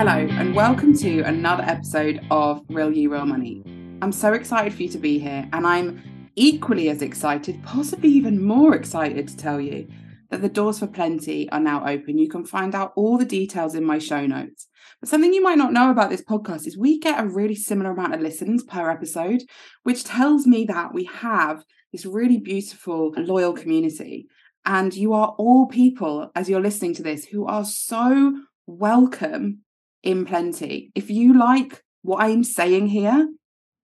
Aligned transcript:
Hello, 0.00 0.16
and 0.16 0.54
welcome 0.54 0.96
to 0.96 1.20
another 1.24 1.62
episode 1.62 2.26
of 2.30 2.62
Real 2.70 2.90
You, 2.90 3.12
Real 3.12 3.26
Money. 3.26 3.62
I'm 4.00 4.12
so 4.12 4.32
excited 4.32 4.72
for 4.72 4.84
you 4.84 4.88
to 4.88 4.98
be 4.98 5.18
here, 5.18 5.46
and 5.52 5.66
I'm 5.66 6.30
equally 6.36 6.88
as 6.88 7.02
excited, 7.02 7.62
possibly 7.64 8.08
even 8.08 8.42
more 8.42 8.74
excited 8.74 9.28
to 9.28 9.36
tell 9.36 9.60
you 9.60 9.86
that 10.30 10.40
the 10.40 10.48
doors 10.48 10.78
for 10.78 10.86
plenty 10.86 11.50
are 11.50 11.60
now 11.60 11.86
open. 11.86 12.16
You 12.16 12.30
can 12.30 12.46
find 12.46 12.74
out 12.74 12.94
all 12.96 13.18
the 13.18 13.26
details 13.26 13.74
in 13.74 13.84
my 13.84 13.98
show 13.98 14.24
notes. 14.24 14.68
But 15.00 15.10
something 15.10 15.34
you 15.34 15.42
might 15.42 15.58
not 15.58 15.74
know 15.74 15.90
about 15.90 16.08
this 16.08 16.24
podcast 16.24 16.66
is 16.66 16.78
we 16.78 16.98
get 16.98 17.20
a 17.20 17.28
really 17.28 17.54
similar 17.54 17.90
amount 17.90 18.14
of 18.14 18.22
listens 18.22 18.62
per 18.62 18.90
episode, 18.90 19.42
which 19.82 20.04
tells 20.04 20.46
me 20.46 20.64
that 20.64 20.94
we 20.94 21.04
have 21.12 21.62
this 21.92 22.06
really 22.06 22.38
beautiful, 22.38 23.12
loyal 23.18 23.52
community. 23.52 24.28
And 24.64 24.94
you 24.94 25.12
are 25.12 25.34
all 25.36 25.66
people, 25.66 26.30
as 26.34 26.48
you're 26.48 26.58
listening 26.58 26.94
to 26.94 27.02
this, 27.02 27.26
who 27.26 27.44
are 27.44 27.66
so 27.66 28.40
welcome 28.66 29.60
in 30.02 30.24
plenty. 30.24 30.90
If 30.94 31.10
you 31.10 31.38
like 31.38 31.82
what 32.02 32.22
I'm 32.22 32.44
saying 32.44 32.88
here, 32.88 33.28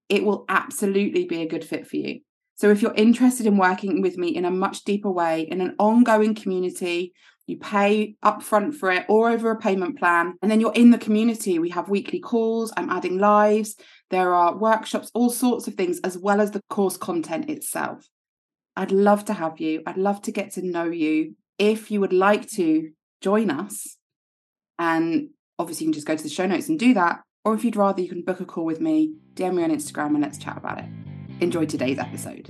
it 0.09 0.23
will 0.23 0.45
absolutely 0.49 1.25
be 1.25 1.41
a 1.41 1.47
good 1.47 1.63
fit 1.63 1.87
for 1.87 1.97
you. 1.97 2.21
So, 2.55 2.69
if 2.71 2.81
you're 2.81 2.93
interested 2.95 3.45
in 3.45 3.57
working 3.57 4.01
with 4.01 4.17
me 4.17 4.29
in 4.29 4.45
a 4.45 4.51
much 4.51 4.83
deeper 4.83 5.11
way, 5.11 5.41
in 5.41 5.61
an 5.61 5.75
ongoing 5.77 6.33
community, 6.33 7.13
you 7.45 7.57
pay 7.57 8.15
upfront 8.25 8.73
for 8.73 8.91
it 8.91 9.05
or 9.07 9.29
over 9.29 9.51
a 9.51 9.59
payment 9.59 9.99
plan, 9.99 10.33
and 10.41 10.49
then 10.49 10.59
you're 10.59 10.73
in 10.73 10.91
the 10.91 10.97
community. 10.97 11.59
We 11.59 11.69
have 11.69 11.87
weekly 11.87 12.19
calls, 12.19 12.73
I'm 12.75 12.89
adding 12.89 13.19
lives, 13.19 13.75
there 14.09 14.33
are 14.33 14.57
workshops, 14.57 15.11
all 15.13 15.29
sorts 15.29 15.67
of 15.67 15.75
things, 15.75 15.99
as 16.03 16.17
well 16.17 16.41
as 16.41 16.51
the 16.51 16.61
course 16.69 16.97
content 16.97 17.49
itself. 17.49 18.07
I'd 18.75 18.91
love 18.91 19.25
to 19.25 19.33
have 19.33 19.59
you. 19.59 19.81
I'd 19.87 19.97
love 19.97 20.21
to 20.23 20.31
get 20.31 20.51
to 20.53 20.65
know 20.65 20.85
you. 20.85 21.35
If 21.57 21.89
you 21.89 21.99
would 21.99 22.13
like 22.13 22.47
to 22.51 22.91
join 23.21 23.49
us 23.49 23.97
and 24.77 25.29
obviously 25.59 25.85
you 25.85 25.89
can 25.89 25.93
just 25.93 26.05
go 26.05 26.15
to 26.15 26.21
the 26.21 26.29
show 26.29 26.45
notes 26.45 26.69
and 26.69 26.77
do 26.77 26.93
that. 26.93 27.21
Or 27.43 27.55
if 27.55 27.63
you'd 27.63 27.75
rather, 27.75 28.01
you 28.01 28.09
can 28.09 28.21
book 28.21 28.39
a 28.39 28.45
call 28.45 28.65
with 28.65 28.79
me, 28.79 29.15
DM 29.33 29.55
me 29.55 29.63
on 29.63 29.71
Instagram, 29.71 30.09
and 30.09 30.21
let's 30.21 30.37
chat 30.37 30.57
about 30.57 30.79
it. 30.79 30.85
Enjoy 31.39 31.65
today's 31.65 31.97
episode. 31.97 32.47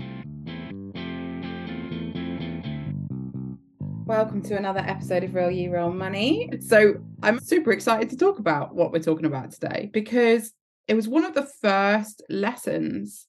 Welcome 4.05 4.41
to 4.44 4.58
another 4.58 4.80
episode 4.80 5.23
of 5.23 5.36
Real 5.36 5.52
You 5.52 5.72
Real 5.72 5.91
Money. 5.91 6.49
So, 6.59 6.95
I'm 7.22 7.39
super 7.39 7.72
excited 7.72 8.09
to 8.09 8.17
talk 8.17 8.39
about 8.39 8.75
what 8.75 8.91
we're 8.91 8.99
talking 8.99 9.25
about 9.25 9.52
today 9.52 9.89
because 9.94 10.53
it 10.88 10.94
was 10.94 11.08
one 11.08 11.25
of 11.25 11.33
the 11.33 11.47
first 11.61 12.23
lessons 12.30 13.27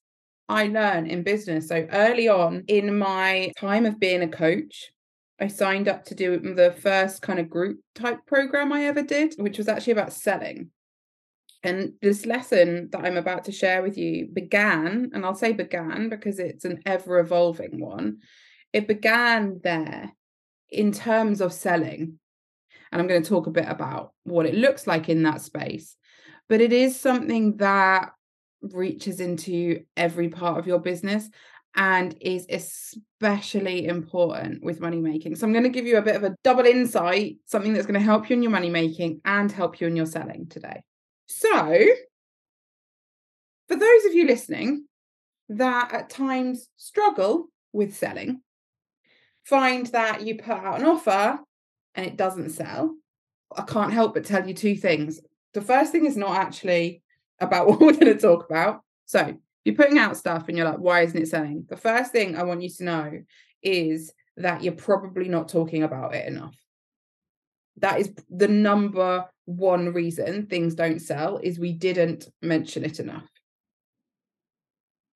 I 0.49 0.69
learned 0.69 1.09
in 1.09 1.23
business. 1.23 1.69
So, 1.69 1.87
early 1.93 2.29
on 2.29 2.65
in 2.67 2.99
my 2.99 3.53
time 3.59 3.87
of 3.87 4.01
being 4.01 4.23
a 4.23 4.29
coach, 4.29 4.91
I 5.41 5.47
signed 5.47 5.89
up 5.89 6.05
to 6.07 6.15
do 6.15 6.39
the 6.39 6.73
first 6.73 7.23
kind 7.23 7.39
of 7.39 7.49
group 7.49 7.81
type 7.95 8.27
program 8.27 8.73
I 8.73 8.87
ever 8.87 9.03
did, 9.03 9.35
which 9.39 9.59
was 9.59 9.69
actually 9.69 9.93
about 9.93 10.13
selling. 10.13 10.71
And 11.63 11.93
this 12.03 12.27
lesson 12.27 12.89
that 12.93 13.05
I'm 13.05 13.17
about 13.17 13.45
to 13.45 13.53
share 13.53 13.83
with 13.83 13.97
you 13.97 14.29
began, 14.33 15.11
and 15.13 15.25
I'll 15.25 15.35
say 15.35 15.53
began 15.53 16.09
because 16.09 16.39
it's 16.39 16.65
an 16.65 16.81
ever 16.87 17.19
evolving 17.19 17.81
one. 17.81 18.19
It 18.73 18.89
began 18.89 19.61
there 19.63 20.13
in 20.71 20.93
terms 20.93 21.41
of 21.41 21.53
selling. 21.53 22.19
And 22.91 23.01
I'm 23.01 23.09
going 23.09 23.23
to 23.23 23.29
talk 23.29 23.47
a 23.47 23.53
bit 23.53 23.67
about 23.69 24.13
what 24.25 24.47
it 24.47 24.55
looks 24.55 24.87
like 24.87 25.09
in 25.09 25.23
that 25.25 25.43
space. 25.43 25.97
But 26.49 26.61
it 26.61 26.73
is 26.73 26.99
something 26.99 27.59
that 27.59 28.13
reaches 28.63 29.21
into 29.21 29.83
every 29.97 30.29
part 30.29 30.59
of 30.59 30.67
your 30.67 30.81
business 30.81 31.29
and 31.77 32.17
is 32.21 32.47
especially 32.49 33.87
important 33.87 34.63
with 34.63 34.81
money 34.81 35.01
making. 35.01 35.37
So 35.37 35.47
I'm 35.47 35.53
going 35.53 35.65
to 35.65 35.71
give 35.71 35.87
you 35.87 35.99
a 35.99 36.03
bit 36.03 36.17
of 36.17 36.25
a 36.25 36.35
double 36.43 36.65
insight, 36.65 37.37
something 37.47 37.73
that's 37.73 37.87
going 37.87 37.99
to 37.99 38.05
help 38.05 38.29
you 38.29 38.37
in 38.37 38.43
your 38.43 38.53
money 38.53 38.71
making 38.71 39.21
and 39.25 39.51
help 39.51 39.81
you 39.81 39.87
in 39.87 39.97
your 39.97 40.07
selling 40.07 40.49
today. 40.49 40.83
So, 41.27 41.87
for 43.69 43.77
those 43.77 44.05
of 44.07 44.15
you 44.15 44.27
listening 44.27 44.87
that 45.51 45.93
at 45.93 46.11
times 46.11 46.69
struggle 46.77 47.49
with 47.73 47.95
selling, 47.95 48.41
find 49.45 49.87
that 49.89 50.23
you 50.23 50.37
put 50.37 50.57
out 50.57 50.81
an 50.81 50.87
offer 50.87 51.39
and 51.95 52.07
it 52.07 52.17
doesn't 52.17 52.51
sell, 52.51 52.95
I 53.55 53.63
can't 53.63 53.93
help 53.93 54.15
but 54.15 54.25
tell 54.25 54.47
you 54.47 54.55
two 54.55 54.75
things. 54.75 55.21
The 55.55 55.61
first 55.61 55.93
thing 55.93 56.07
is 56.07 56.17
not 56.17 56.37
actually 56.37 57.03
about 57.41 57.67
what 57.69 57.81
we're 57.81 57.93
going 57.93 58.07
to 58.07 58.19
talk 58.19 58.47
about. 58.49 58.81
So, 59.07 59.37
you're 59.69 59.77
putting 59.77 59.99
out 59.99 60.17
stuff 60.17 60.49
and 60.49 60.57
you're 60.57 60.67
like, 60.67 60.79
why 60.79 61.03
isn't 61.03 61.21
it 61.21 61.29
selling? 61.29 61.67
The 61.69 61.77
first 61.77 62.11
thing 62.11 62.37
I 62.37 62.43
want 62.45 62.63
you 62.63 62.71
to 62.71 62.85
know 62.85 63.13
is 63.63 64.11
that 64.39 64.63
you're 64.63 64.73
probably 64.73 65.29
not 65.29 65.51
talking 65.51 65.83
about 65.83 66.15
it 66.15 66.27
enough. 66.27 66.57
That 67.77 68.01
is 68.01 68.11
the 68.31 68.49
number 68.49 69.27
one 69.45 69.93
reason 69.93 70.47
things 70.47 70.75
don't 70.75 71.01
sell 71.01 71.37
is 71.37 71.59
we 71.59 71.75
didn't 71.75 72.29
mention 72.41 72.83
it 72.83 72.99
enough. 72.99 73.29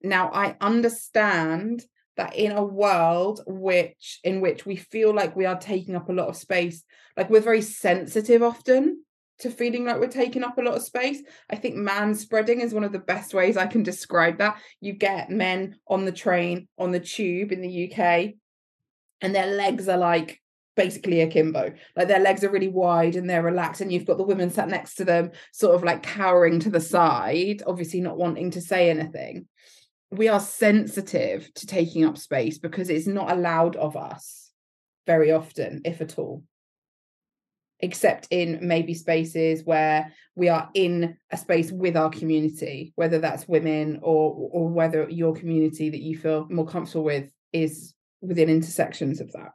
Now 0.02 0.30
I 0.30 0.54
understand 0.60 1.82
that 2.18 2.36
in 2.36 2.52
a 2.52 2.62
world 2.62 3.40
which 3.46 4.20
in 4.22 4.42
which 4.42 4.66
we 4.66 4.76
feel 4.76 5.14
like 5.14 5.34
we 5.34 5.46
are 5.46 5.58
taking 5.58 5.96
up 5.96 6.10
a 6.10 6.12
lot 6.12 6.28
of 6.28 6.36
space, 6.36 6.84
like 7.16 7.30
we're 7.30 7.40
very 7.40 7.62
sensitive 7.62 8.42
often 8.42 9.02
to 9.42 9.50
feeling 9.50 9.84
like 9.84 9.98
we're 9.98 10.06
taking 10.06 10.44
up 10.44 10.56
a 10.56 10.62
lot 10.62 10.76
of 10.76 10.82
space. 10.82 11.20
I 11.50 11.56
think 11.56 11.74
man 11.74 12.14
spreading 12.14 12.60
is 12.60 12.72
one 12.72 12.84
of 12.84 12.92
the 12.92 12.98
best 12.98 13.34
ways 13.34 13.56
I 13.56 13.66
can 13.66 13.82
describe 13.82 14.38
that. 14.38 14.56
You 14.80 14.92
get 14.92 15.30
men 15.30 15.76
on 15.88 16.04
the 16.04 16.12
train, 16.12 16.68
on 16.78 16.92
the 16.92 17.00
tube 17.00 17.52
in 17.52 17.60
the 17.60 17.92
UK, 17.92 18.34
and 19.20 19.34
their 19.34 19.46
legs 19.46 19.88
are 19.88 19.98
like 19.98 20.40
basically 20.76 21.20
akimbo. 21.20 21.74
Like 21.96 22.08
their 22.08 22.20
legs 22.20 22.44
are 22.44 22.50
really 22.50 22.68
wide 22.68 23.16
and 23.16 23.28
they're 23.28 23.42
relaxed, 23.42 23.80
and 23.80 23.92
you've 23.92 24.06
got 24.06 24.16
the 24.16 24.24
women 24.24 24.50
sat 24.50 24.68
next 24.68 24.94
to 24.96 25.04
them, 25.04 25.32
sort 25.52 25.74
of 25.74 25.82
like 25.82 26.02
cowering 26.02 26.60
to 26.60 26.70
the 26.70 26.80
side, 26.80 27.62
obviously 27.66 28.00
not 28.00 28.16
wanting 28.16 28.52
to 28.52 28.60
say 28.60 28.90
anything. 28.90 29.48
We 30.10 30.28
are 30.28 30.40
sensitive 30.40 31.52
to 31.54 31.66
taking 31.66 32.04
up 32.04 32.16
space 32.16 32.58
because 32.58 32.90
it's 32.90 33.06
not 33.06 33.30
allowed 33.30 33.76
of 33.76 33.96
us 33.96 34.50
very 35.06 35.32
often, 35.32 35.80
if 35.84 36.00
at 36.00 36.18
all 36.18 36.44
except 37.82 38.28
in 38.30 38.58
maybe 38.62 38.94
spaces 38.94 39.64
where 39.64 40.12
we 40.36 40.48
are 40.48 40.70
in 40.72 41.16
a 41.30 41.36
space 41.36 41.70
with 41.70 41.96
our 41.96 42.10
community 42.10 42.92
whether 42.94 43.18
that's 43.18 43.48
women 43.48 43.98
or 44.02 44.48
or 44.52 44.68
whether 44.68 45.08
your 45.10 45.34
community 45.34 45.90
that 45.90 46.00
you 46.00 46.16
feel 46.16 46.46
more 46.48 46.66
comfortable 46.66 47.04
with 47.04 47.30
is 47.52 47.92
within 48.20 48.48
intersections 48.48 49.20
of 49.20 49.32
that. 49.32 49.50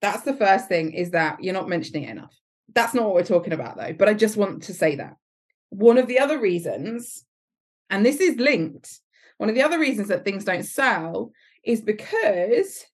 That's 0.00 0.22
the 0.22 0.34
first 0.34 0.66
thing 0.66 0.92
is 0.92 1.10
that 1.10 1.44
you're 1.44 1.54
not 1.54 1.68
mentioning 1.68 2.04
it 2.04 2.10
enough. 2.10 2.34
That's 2.74 2.94
not 2.94 3.04
what 3.04 3.14
we're 3.14 3.24
talking 3.24 3.52
about 3.52 3.76
though 3.76 3.92
but 3.92 4.08
i 4.08 4.14
just 4.14 4.36
want 4.36 4.64
to 4.64 4.74
say 4.74 4.96
that. 4.96 5.16
One 5.68 5.98
of 5.98 6.06
the 6.06 6.18
other 6.18 6.38
reasons 6.38 7.24
and 7.90 8.04
this 8.04 8.20
is 8.20 8.36
linked 8.36 9.00
one 9.38 9.48
of 9.48 9.54
the 9.54 9.62
other 9.62 9.78
reasons 9.78 10.08
that 10.08 10.24
things 10.24 10.44
don't 10.44 10.64
sell 10.64 11.32
is 11.64 11.80
because 11.80 12.84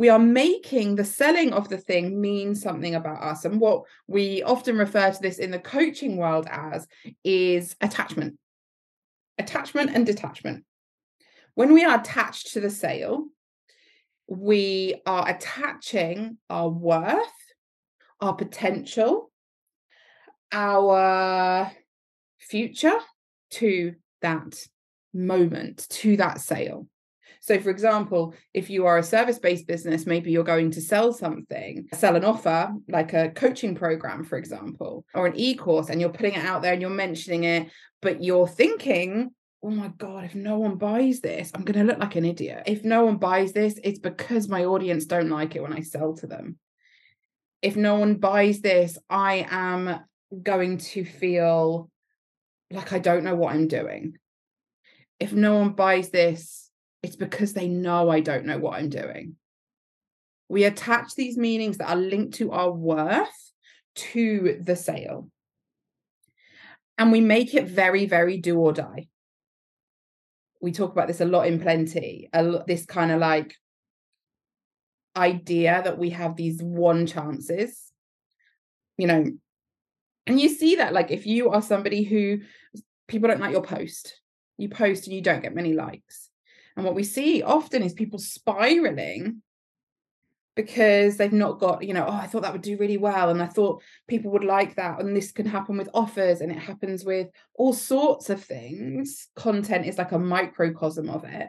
we 0.00 0.08
are 0.08 0.18
making 0.18 0.94
the 0.96 1.04
selling 1.04 1.52
of 1.52 1.68
the 1.68 1.76
thing 1.76 2.18
mean 2.18 2.54
something 2.54 2.94
about 2.94 3.22
us. 3.22 3.44
And 3.44 3.60
what 3.60 3.82
we 4.06 4.42
often 4.42 4.78
refer 4.78 5.10
to 5.10 5.20
this 5.20 5.36
in 5.36 5.50
the 5.50 5.58
coaching 5.58 6.16
world 6.16 6.46
as 6.50 6.88
is 7.22 7.76
attachment. 7.82 8.38
Attachment 9.36 9.90
and 9.92 10.06
detachment. 10.06 10.64
When 11.54 11.74
we 11.74 11.84
are 11.84 12.00
attached 12.00 12.54
to 12.54 12.60
the 12.60 12.70
sale, 12.70 13.26
we 14.26 15.02
are 15.04 15.28
attaching 15.28 16.38
our 16.48 16.70
worth, 16.70 17.26
our 18.22 18.34
potential, 18.34 19.30
our 20.50 21.70
future 22.38 22.98
to 23.50 23.96
that 24.22 24.66
moment, 25.12 25.86
to 25.90 26.16
that 26.16 26.40
sale. 26.40 26.86
So, 27.40 27.58
for 27.60 27.70
example, 27.70 28.34
if 28.54 28.70
you 28.70 28.86
are 28.86 28.98
a 28.98 29.02
service 29.02 29.38
based 29.38 29.66
business, 29.66 30.06
maybe 30.06 30.30
you're 30.30 30.44
going 30.44 30.70
to 30.72 30.80
sell 30.80 31.12
something, 31.12 31.88
sell 31.94 32.16
an 32.16 32.24
offer, 32.24 32.72
like 32.88 33.12
a 33.12 33.30
coaching 33.30 33.74
program, 33.74 34.24
for 34.24 34.38
example, 34.38 35.04
or 35.14 35.26
an 35.26 35.36
e 35.36 35.54
course, 35.54 35.88
and 35.88 36.00
you're 36.00 36.10
putting 36.10 36.34
it 36.34 36.44
out 36.44 36.62
there 36.62 36.72
and 36.72 36.82
you're 36.82 36.90
mentioning 36.90 37.44
it, 37.44 37.68
but 38.02 38.22
you're 38.22 38.48
thinking, 38.48 39.30
oh 39.62 39.70
my 39.70 39.88
God, 39.98 40.24
if 40.24 40.34
no 40.34 40.58
one 40.58 40.76
buys 40.76 41.20
this, 41.20 41.50
I'm 41.54 41.64
going 41.64 41.78
to 41.78 41.92
look 41.92 42.00
like 42.00 42.16
an 42.16 42.24
idiot. 42.24 42.62
If 42.66 42.84
no 42.84 43.04
one 43.04 43.18
buys 43.18 43.52
this, 43.52 43.78
it's 43.84 43.98
because 43.98 44.48
my 44.48 44.64
audience 44.64 45.04
don't 45.04 45.28
like 45.28 45.54
it 45.54 45.62
when 45.62 45.72
I 45.72 45.80
sell 45.80 46.14
to 46.16 46.26
them. 46.26 46.58
If 47.62 47.76
no 47.76 47.96
one 47.96 48.14
buys 48.14 48.60
this, 48.60 48.96
I 49.10 49.46
am 49.50 50.00
going 50.42 50.78
to 50.78 51.04
feel 51.04 51.90
like 52.70 52.92
I 52.92 52.98
don't 52.98 53.24
know 53.24 53.34
what 53.34 53.54
I'm 53.54 53.68
doing. 53.68 54.16
If 55.18 55.32
no 55.32 55.58
one 55.58 55.72
buys 55.72 56.08
this, 56.08 56.69
it's 57.02 57.16
because 57.16 57.52
they 57.52 57.68
know 57.68 58.10
I 58.10 58.20
don't 58.20 58.46
know 58.46 58.58
what 58.58 58.78
I'm 58.78 58.88
doing. 58.88 59.36
We 60.48 60.64
attach 60.64 61.14
these 61.14 61.36
meanings 61.36 61.78
that 61.78 61.88
are 61.88 61.96
linked 61.96 62.34
to 62.34 62.52
our 62.52 62.70
worth 62.70 63.52
to 63.94 64.58
the 64.60 64.76
sale. 64.76 65.30
And 66.98 67.12
we 67.12 67.20
make 67.20 67.54
it 67.54 67.66
very, 67.68 68.06
very 68.06 68.38
do 68.38 68.58
or 68.58 68.72
die. 68.72 69.08
We 70.60 70.72
talk 70.72 70.92
about 70.92 71.08
this 71.08 71.20
a 71.20 71.24
lot 71.24 71.46
in 71.46 71.60
plenty, 71.60 72.28
a 72.32 72.42
lot, 72.42 72.66
this 72.66 72.84
kind 72.84 73.10
of 73.10 73.20
like 73.20 73.54
idea 75.16 75.80
that 75.84 75.98
we 75.98 76.10
have 76.10 76.36
these 76.36 76.60
one 76.62 77.06
chances. 77.06 77.92
You 78.98 79.06
know, 79.06 79.24
And 80.26 80.40
you 80.40 80.48
see 80.48 80.76
that, 80.76 80.92
like, 80.92 81.10
if 81.10 81.26
you 81.26 81.50
are 81.50 81.62
somebody 81.62 82.04
who 82.04 82.38
people 83.08 83.28
don't 83.28 83.40
like 83.40 83.52
your 83.52 83.62
post, 83.62 84.20
you 84.58 84.68
post 84.68 85.06
and 85.06 85.16
you 85.16 85.22
don't 85.22 85.42
get 85.42 85.54
many 85.54 85.72
likes. 85.72 86.29
And 86.76 86.84
what 86.84 86.94
we 86.94 87.04
see 87.04 87.42
often 87.42 87.82
is 87.82 87.92
people 87.92 88.18
spiraling 88.18 89.42
because 90.56 91.16
they've 91.16 91.32
not 91.32 91.58
got, 91.58 91.82
you 91.82 91.94
know, 91.94 92.04
oh, 92.06 92.12
I 92.12 92.26
thought 92.26 92.42
that 92.42 92.52
would 92.52 92.62
do 92.62 92.76
really 92.76 92.98
well. 92.98 93.30
And 93.30 93.42
I 93.42 93.46
thought 93.46 93.82
people 94.08 94.30
would 94.32 94.44
like 94.44 94.76
that. 94.76 95.00
And 95.00 95.16
this 95.16 95.32
can 95.32 95.46
happen 95.46 95.78
with 95.78 95.88
offers 95.94 96.40
and 96.40 96.52
it 96.52 96.58
happens 96.58 97.04
with 97.04 97.28
all 97.54 97.72
sorts 97.72 98.30
of 98.30 98.42
things. 98.42 99.28
Content 99.36 99.86
is 99.86 99.96
like 99.96 100.12
a 100.12 100.18
microcosm 100.18 101.08
of 101.08 101.24
it. 101.24 101.48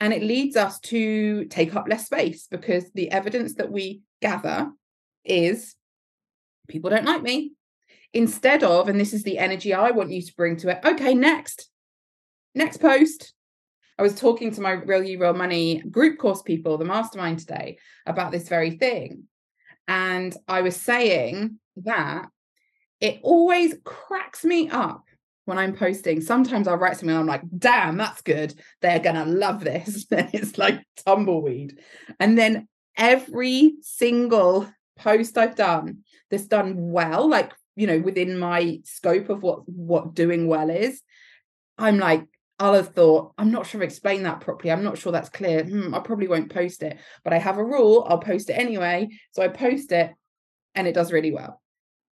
And 0.00 0.12
it 0.12 0.22
leads 0.22 0.56
us 0.56 0.80
to 0.80 1.44
take 1.46 1.74
up 1.74 1.86
less 1.88 2.06
space 2.06 2.46
because 2.50 2.90
the 2.92 3.10
evidence 3.10 3.54
that 3.54 3.70
we 3.70 4.02
gather 4.22 4.70
is 5.24 5.74
people 6.68 6.90
don't 6.90 7.04
like 7.04 7.22
me. 7.22 7.52
Instead 8.12 8.62
of, 8.62 8.88
and 8.88 8.98
this 8.98 9.12
is 9.12 9.24
the 9.24 9.38
energy 9.38 9.74
I 9.74 9.90
want 9.90 10.10
you 10.10 10.22
to 10.22 10.34
bring 10.36 10.56
to 10.58 10.70
it, 10.70 10.80
okay, 10.84 11.14
next, 11.14 11.68
next 12.54 12.78
post. 12.78 13.33
I 13.98 14.02
was 14.02 14.18
talking 14.18 14.50
to 14.52 14.60
my 14.60 14.72
Real 14.72 15.02
You 15.02 15.20
Real 15.20 15.34
Money 15.34 15.80
group 15.82 16.18
course 16.18 16.42
people, 16.42 16.78
the 16.78 16.84
mastermind 16.84 17.38
today, 17.38 17.78
about 18.06 18.32
this 18.32 18.48
very 18.48 18.72
thing. 18.72 19.24
And 19.86 20.34
I 20.48 20.62
was 20.62 20.76
saying 20.76 21.58
that 21.76 22.26
it 23.00 23.20
always 23.22 23.74
cracks 23.84 24.44
me 24.44 24.68
up 24.68 25.04
when 25.44 25.58
I'm 25.58 25.76
posting. 25.76 26.20
Sometimes 26.20 26.66
I'll 26.66 26.76
write 26.76 26.96
something 26.96 27.10
and 27.10 27.18
I'm 27.18 27.26
like, 27.26 27.42
damn, 27.58 27.96
that's 27.96 28.22
good. 28.22 28.54
They're 28.80 28.98
going 28.98 29.16
to 29.16 29.26
love 29.26 29.62
this. 29.62 30.06
it's 30.10 30.58
like 30.58 30.80
tumbleweed. 31.04 31.78
And 32.18 32.36
then 32.36 32.68
every 32.96 33.74
single 33.82 34.68
post 34.96 35.36
I've 35.36 35.56
done 35.56 35.98
that's 36.30 36.46
done 36.46 36.74
well, 36.76 37.28
like, 37.28 37.52
you 37.76 37.86
know, 37.86 37.98
within 37.98 38.38
my 38.38 38.80
scope 38.84 39.28
of 39.28 39.42
what 39.42 39.68
what 39.68 40.14
doing 40.14 40.46
well 40.46 40.70
is, 40.70 41.02
I'm 41.76 41.98
like, 41.98 42.24
I'll 42.58 42.74
have 42.74 42.94
thought, 42.94 43.32
I'm 43.36 43.50
not 43.50 43.66
sure 43.66 43.80
I've 43.80 43.88
explained 43.88 44.26
that 44.26 44.40
properly. 44.40 44.70
I'm 44.70 44.84
not 44.84 44.98
sure 44.98 45.10
that's 45.10 45.28
clear. 45.28 45.64
Hmm, 45.64 45.94
I 45.94 46.00
probably 46.00 46.28
won't 46.28 46.52
post 46.52 46.82
it, 46.82 46.98
but 47.24 47.32
I 47.32 47.38
have 47.38 47.58
a 47.58 47.64
rule. 47.64 48.06
I'll 48.08 48.18
post 48.18 48.48
it 48.50 48.54
anyway. 48.54 49.08
So 49.32 49.42
I 49.42 49.48
post 49.48 49.90
it 49.90 50.12
and 50.74 50.86
it 50.86 50.94
does 50.94 51.12
really 51.12 51.32
well. 51.32 51.60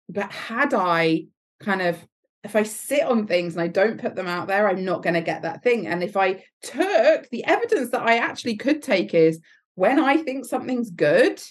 But 0.08 0.30
had 0.30 0.74
I 0.74 1.26
kind 1.60 1.82
of, 1.82 1.98
if 2.44 2.54
I 2.54 2.62
sit 2.62 3.02
on 3.02 3.26
things 3.26 3.54
and 3.54 3.62
I 3.62 3.66
don't 3.66 4.00
put 4.00 4.14
them 4.14 4.28
out 4.28 4.46
there, 4.46 4.68
I'm 4.68 4.84
not 4.84 5.02
going 5.02 5.14
to 5.14 5.20
get 5.20 5.42
that 5.42 5.64
thing. 5.64 5.88
And 5.88 6.04
if 6.04 6.16
I 6.16 6.44
took 6.62 7.28
the 7.30 7.44
evidence 7.44 7.90
that 7.90 8.02
I 8.02 8.18
actually 8.18 8.56
could 8.56 8.80
take 8.80 9.14
is 9.14 9.40
when 9.74 9.98
I 9.98 10.18
think 10.18 10.44
something's 10.44 10.90
good, 10.90 11.42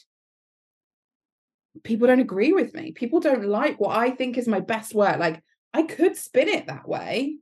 people 1.83 2.07
don't 2.07 2.21
agree 2.21 2.53
with 2.53 2.73
me. 2.73 2.93
People 2.93 3.19
don't 3.19 3.45
like 3.45 3.81
what 3.81 3.97
I 3.97 4.11
think 4.11 4.37
is 4.37 4.47
my 4.47 4.61
best 4.61 4.95
work. 4.95 5.19
Like 5.19 5.43
I 5.73 5.83
could 5.83 6.15
spin 6.15 6.47
it 6.47 6.67
that 6.67 6.87
way 6.87 7.37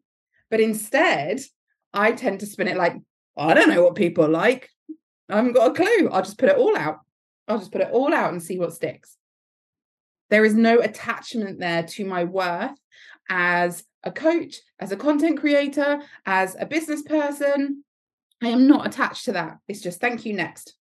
but 0.55 0.61
instead, 0.61 1.41
I 1.93 2.13
tend 2.13 2.39
to 2.39 2.45
spin 2.45 2.69
it 2.69 2.77
like, 2.77 2.95
I 3.35 3.53
don't 3.53 3.67
know 3.67 3.83
what 3.83 3.95
people 3.95 4.29
like. 4.29 4.69
I 5.27 5.35
haven't 5.35 5.51
got 5.51 5.71
a 5.71 5.73
clue. 5.73 6.07
I'll 6.09 6.21
just 6.21 6.37
put 6.37 6.47
it 6.47 6.55
all 6.55 6.77
out. 6.77 6.99
I'll 7.45 7.59
just 7.59 7.73
put 7.73 7.81
it 7.81 7.91
all 7.91 8.13
out 8.13 8.31
and 8.31 8.41
see 8.41 8.57
what 8.57 8.73
sticks. 8.73 9.17
There 10.29 10.45
is 10.45 10.53
no 10.53 10.79
attachment 10.79 11.59
there 11.59 11.83
to 11.83 12.05
my 12.05 12.23
worth 12.23 12.71
as 13.29 13.83
a 14.05 14.13
coach, 14.13 14.61
as 14.79 14.93
a 14.93 14.95
content 14.95 15.41
creator, 15.41 15.99
as 16.25 16.55
a 16.57 16.65
business 16.65 17.01
person. 17.01 17.83
I 18.41 18.47
am 18.47 18.65
not 18.65 18.87
attached 18.87 19.25
to 19.25 19.33
that. 19.33 19.57
It's 19.67 19.81
just 19.81 19.99
thank 19.99 20.25
you 20.25 20.35
next. 20.35 20.73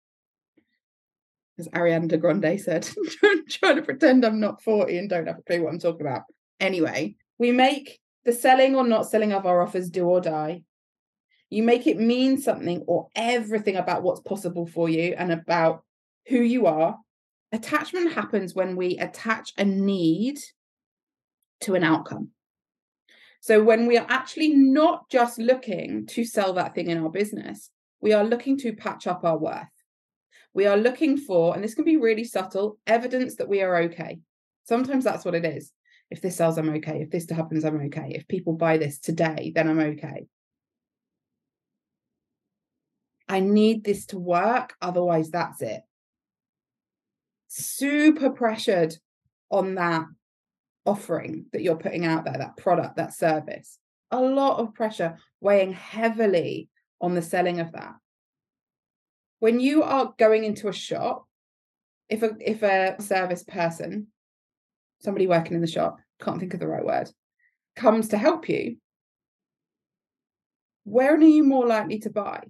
As 1.58 1.66
Ariana 1.66 2.20
Grande 2.20 2.60
said, 2.60 2.88
trying 3.50 3.74
to 3.74 3.82
pretend 3.82 4.24
I'm 4.24 4.38
not 4.38 4.62
40 4.62 4.96
and 4.98 5.10
don't 5.10 5.26
have 5.26 5.40
a 5.40 5.42
clue 5.42 5.64
what 5.64 5.72
I'm 5.72 5.80
talking 5.80 6.02
about. 6.06 6.22
Anyway, 6.60 7.16
we 7.40 7.50
make 7.50 7.98
the 8.24 8.32
selling 8.32 8.74
or 8.74 8.86
not 8.86 9.08
selling 9.08 9.32
of 9.32 9.46
our 9.46 9.62
offers 9.62 9.90
do 9.90 10.06
or 10.06 10.20
die. 10.20 10.62
You 11.50 11.62
make 11.62 11.86
it 11.86 11.98
mean 11.98 12.38
something 12.40 12.82
or 12.86 13.08
everything 13.14 13.76
about 13.76 14.02
what's 14.02 14.20
possible 14.20 14.66
for 14.66 14.88
you 14.88 15.14
and 15.16 15.30
about 15.30 15.84
who 16.26 16.38
you 16.38 16.66
are. 16.66 16.98
Attachment 17.52 18.12
happens 18.12 18.54
when 18.54 18.76
we 18.76 18.98
attach 18.98 19.52
a 19.56 19.64
need 19.64 20.38
to 21.60 21.74
an 21.74 21.84
outcome. 21.84 22.30
So 23.40 23.62
when 23.62 23.86
we 23.86 23.98
are 23.98 24.06
actually 24.08 24.54
not 24.54 25.10
just 25.10 25.38
looking 25.38 26.06
to 26.06 26.24
sell 26.24 26.54
that 26.54 26.74
thing 26.74 26.88
in 26.88 26.98
our 26.98 27.10
business, 27.10 27.70
we 28.00 28.12
are 28.14 28.24
looking 28.24 28.56
to 28.58 28.72
patch 28.72 29.06
up 29.06 29.22
our 29.22 29.38
worth. 29.38 29.68
We 30.54 30.66
are 30.66 30.76
looking 30.76 31.18
for, 31.18 31.54
and 31.54 31.62
this 31.62 31.74
can 31.74 31.84
be 31.84 31.96
really 31.96 32.24
subtle, 32.24 32.78
evidence 32.86 33.36
that 33.36 33.48
we 33.48 33.60
are 33.60 33.76
okay. 33.82 34.20
Sometimes 34.64 35.04
that's 35.04 35.24
what 35.24 35.34
it 35.34 35.44
is 35.44 35.72
if 36.10 36.20
this 36.20 36.36
sells, 36.36 36.58
I'm 36.58 36.70
okay. 36.70 37.02
If 37.02 37.10
this 37.10 37.28
happens, 37.28 37.64
I'm 37.64 37.80
okay. 37.86 38.12
If 38.14 38.28
people 38.28 38.52
buy 38.52 38.78
this 38.78 38.98
today, 38.98 39.52
then 39.54 39.68
I'm 39.68 39.80
okay. 39.80 40.26
I 43.28 43.40
need 43.40 43.84
this 43.84 44.06
to 44.06 44.18
work. 44.18 44.74
Otherwise, 44.80 45.30
that's 45.30 45.62
it. 45.62 45.82
Super 47.48 48.30
pressured 48.30 48.96
on 49.50 49.76
that 49.76 50.04
offering 50.86 51.46
that 51.52 51.62
you're 51.62 51.76
putting 51.76 52.04
out 52.04 52.24
there, 52.24 52.36
that 52.36 52.56
product, 52.56 52.96
that 52.96 53.14
service. 53.14 53.78
A 54.10 54.20
lot 54.20 54.58
of 54.58 54.74
pressure 54.74 55.18
weighing 55.40 55.72
heavily 55.72 56.68
on 57.00 57.14
the 57.14 57.22
selling 57.22 57.60
of 57.60 57.72
that. 57.72 57.94
When 59.40 59.60
you 59.60 59.82
are 59.82 60.14
going 60.18 60.44
into 60.44 60.68
a 60.68 60.72
shop, 60.72 61.26
if 62.08 62.22
a 62.22 62.36
if 62.40 62.62
a 62.62 63.00
service 63.00 63.42
person, 63.42 64.08
somebody 65.04 65.26
working 65.26 65.54
in 65.54 65.60
the 65.60 65.66
shop, 65.66 65.98
can't 66.20 66.40
think 66.40 66.54
of 66.54 66.60
the 66.60 66.66
right 66.66 66.84
word, 66.84 67.10
comes 67.76 68.08
to 68.08 68.18
help 68.18 68.48
you, 68.48 68.76
where 70.84 71.14
are 71.14 71.20
you 71.20 71.44
more 71.44 71.66
likely 71.66 71.98
to 72.00 72.10
buy? 72.10 72.42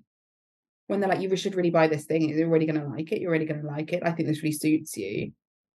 When 0.86 1.00
they're 1.00 1.08
like, 1.08 1.20
you 1.20 1.34
should 1.36 1.54
really 1.54 1.70
buy 1.70 1.88
this 1.88 2.04
thing, 2.04 2.28
you're 2.28 2.48
really 2.48 2.66
going 2.66 2.80
to 2.80 2.86
like 2.88 3.10
it, 3.12 3.20
you're 3.20 3.30
really 3.30 3.46
going 3.46 3.62
to 3.62 3.66
like 3.66 3.92
it. 3.92 4.02
I 4.04 4.12
think 4.12 4.28
this 4.28 4.42
really 4.42 4.52
suits 4.52 4.96
you. 4.96 5.32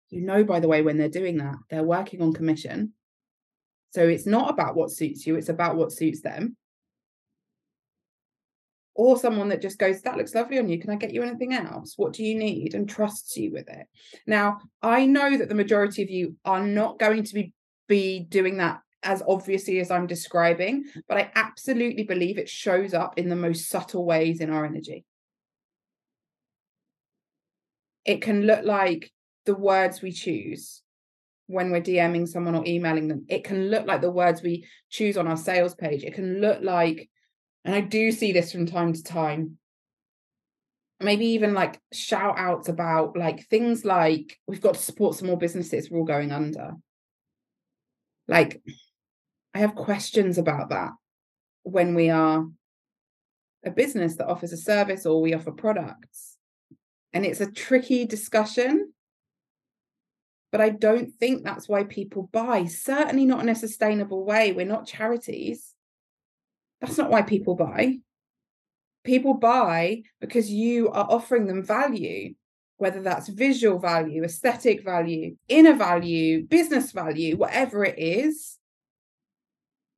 You 0.10 0.22
know, 0.22 0.44
by 0.44 0.60
the 0.60 0.68
way, 0.68 0.82
when 0.82 0.98
they're 0.98 1.10
doing 1.10 1.38
that, 1.38 1.56
they're 1.70 1.84
working 1.84 2.22
on 2.22 2.34
commission. 2.34 2.94
So 3.92 4.08
it's 4.08 4.26
not 4.26 4.50
about 4.50 4.76
what 4.76 4.92
suits 4.92 5.26
you, 5.26 5.36
it's 5.36 5.50
about 5.50 5.78
what 5.78 5.92
suits 5.92 6.22
them 6.22 6.58
or 8.98 9.18
someone 9.18 9.50
that 9.50 9.62
just 9.62 9.78
goes, 9.78 10.02
That 10.02 10.18
looks 10.18 10.36
lovely 10.36 10.60
on 10.60 10.68
you. 10.68 10.80
Can 10.80 10.90
I 10.90 10.96
get 10.96 11.14
you 11.14 11.24
anything 11.24 11.54
else? 11.54 11.94
What 11.96 12.14
do 12.14 12.24
you 12.24 12.38
need? 12.38 12.74
and 12.74 12.90
trusts 12.90 13.38
you 13.38 13.52
with 13.52 13.70
it. 13.70 13.88
Now, 14.26 14.60
I 14.82 15.06
know 15.06 15.38
that 15.38 15.48
the 15.48 15.56
majority 15.56 16.04
of 16.04 16.10
you 16.10 16.36
are 16.44 16.66
not 16.66 17.00
going 17.00 17.24
to 17.24 17.34
be 17.34 17.54
be 17.88 18.20
doing 18.20 18.58
that 18.58 18.82
as 19.04 19.24
obviously 19.28 19.80
as 19.80 19.92
I'm 19.92 20.08
describing, 20.08 20.86
but 21.08 21.18
I 21.18 21.32
absolutely 21.36 22.04
believe 22.04 22.38
it 22.38 22.50
shows 22.50 22.94
up 22.94 23.18
in 23.18 23.30
the 23.30 23.36
most 23.36 23.70
subtle 23.70 24.06
ways 24.06 24.42
in 24.42 24.50
our 24.50 24.66
energy. 24.66 25.06
It 28.04 28.22
can 28.22 28.42
look 28.44 28.66
like 28.66 29.12
the 29.46 29.56
words 29.56 30.02
we 30.02 30.12
choose 30.12 30.82
when 31.48 31.72
we're 31.72 31.82
DMing 31.82 32.28
someone 32.28 32.56
or 32.56 32.66
emailing 32.66 33.08
them. 33.08 33.26
It 33.30 33.44
can 33.44 33.70
look 33.70 33.88
like 33.88 34.02
the 34.02 34.12
words 34.12 34.42
we 34.42 34.66
choose 34.90 35.18
on 35.18 35.28
our 35.28 35.38
sales 35.38 35.76
page. 35.76 36.04
It 36.04 36.14
can 36.14 36.42
look 36.42 36.62
like, 36.62 37.10
and 37.66 37.76
I 37.76 37.82
do 37.82 38.12
see 38.12 38.32
this 38.32 38.52
from 38.52 38.66
time 38.66 38.94
to 38.94 39.04
time, 39.04 39.58
maybe 41.00 41.26
even 41.28 41.54
like 41.54 41.80
shout 41.94 42.36
outs 42.38 42.70
about 42.70 43.18
like 43.18 43.48
things 43.48 43.86
like 43.86 44.40
we've 44.48 44.62
got 44.62 44.76
to 44.76 44.82
support 44.82 45.16
some 45.16 45.28
more 45.28 45.38
businesses, 45.38 45.90
we're 45.90 46.00
all 46.00 46.06
going 46.06 46.32
under 46.32 46.76
like, 48.28 48.62
I 49.54 49.60
have 49.60 49.76
questions 49.76 50.38
about 50.38 50.70
that 50.70 50.92
when 51.64 51.96
we 51.96 52.10
are 52.10 52.46
a 53.66 53.72
business 53.72 54.16
that 54.16 54.28
offers 54.28 54.54
a 54.54 54.58
service 54.58 55.06
or 55.06 55.22
we 55.22 55.34
offer 55.34 55.52
products. 55.52 56.38
And 57.14 57.26
it's 57.26 57.42
a 57.42 57.52
tricky 57.52 58.06
discussion. 58.06 58.94
But 60.52 60.62
I 60.62 60.70
don't 60.70 61.14
think 61.14 61.44
that's 61.44 61.68
why 61.68 61.84
people 61.84 62.30
buy, 62.32 62.66
certainly 62.66 63.26
not 63.26 63.42
in 63.42 63.50
a 63.50 63.56
sustainable 63.56 64.24
way. 64.24 64.52
We're 64.52 64.66
not 64.66 64.88
charities. 64.88 65.74
That's 66.82 66.98
not 66.98 67.10
why 67.10 67.22
people 67.24 67.56
buy. 67.56 67.98
People 69.04 69.36
buy 69.36 70.04
because 70.20 70.52
you 70.52 70.90
are 70.90 71.08
offering 71.10 71.48
them 71.48 71.64
value 71.64 72.34
whether 72.78 73.02
that's 73.02 73.28
visual 73.28 73.80
value, 73.80 74.24
aesthetic 74.24 74.84
value, 74.84 75.36
inner 75.50 75.74
value, 75.74 76.46
business 76.46 76.92
value, 76.92 77.36
whatever 77.36 77.84
it 77.84 77.98
is, 77.98 78.58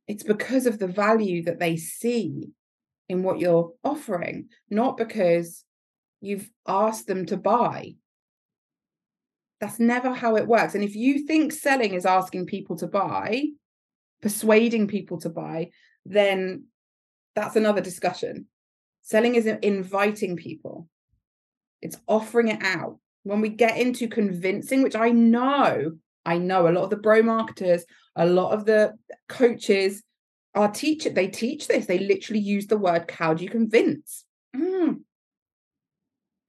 it's 0.07 0.24
because 0.24 0.65
of 0.65 0.79
the 0.79 0.88
value 0.88 1.43
that 1.43 1.59
they 1.59 1.75
see 1.75 2.50
in 3.09 3.21
what 3.21 3.39
you're 3.39 3.74
offering, 3.83 4.48
not 4.69 4.98
because 4.98 5.65
you've 6.21 6.50
asked 6.67 7.05
them 7.05 7.25
to 7.25 7.38
buy. 7.38 7.93
That's 9.59 9.79
never 9.79 10.13
how 10.13 10.38
it 10.38 10.48
works. 10.48 10.74
And 10.74 10.83
if 10.83 10.95
you 10.95 11.27
think 11.27 11.51
selling 11.51 11.93
is 11.93 12.05
asking 12.05 12.45
people 12.45 12.77
to 12.77 12.88
buy, 12.88 13.43
persuading 14.21 14.88
people 14.88 15.19
to 15.19 15.29
buy, 15.29 15.69
then 16.05 16.63
that's 17.39 17.55
another 17.55 17.81
discussion. 17.81 18.48
Selling 19.01 19.36
is 19.36 19.46
inviting 19.46 20.36
people 20.36 20.88
it's 21.81 21.98
offering 22.08 22.50
it 22.50 22.62
out. 22.62 22.98
When 23.24 23.41
we 23.41 23.50
get 23.50 23.77
into 23.77 24.08
convincing, 24.08 24.81
which 24.81 24.96
I 24.96 25.10
know 25.10 25.98
I 26.25 26.38
know 26.38 26.67
a 26.67 26.72
lot 26.72 26.84
of 26.84 26.89
the 26.89 26.98
bro 26.98 27.22
marketers, 27.22 27.86
a 28.15 28.25
lot 28.25 28.51
of 28.51 28.65
the 28.65 28.93
coaches 29.29 30.03
are 30.53 30.69
teaching, 30.69 31.13
they 31.13 31.27
teach 31.27 31.67
this. 31.67 31.86
They 31.86 32.00
literally 32.00 32.41
use 32.41 32.67
the 32.67 32.77
word 32.77 33.10
how 33.10 33.34
do 33.34 33.43
you 33.43 33.50
convince? 33.50 34.25
Mm. 34.55 35.01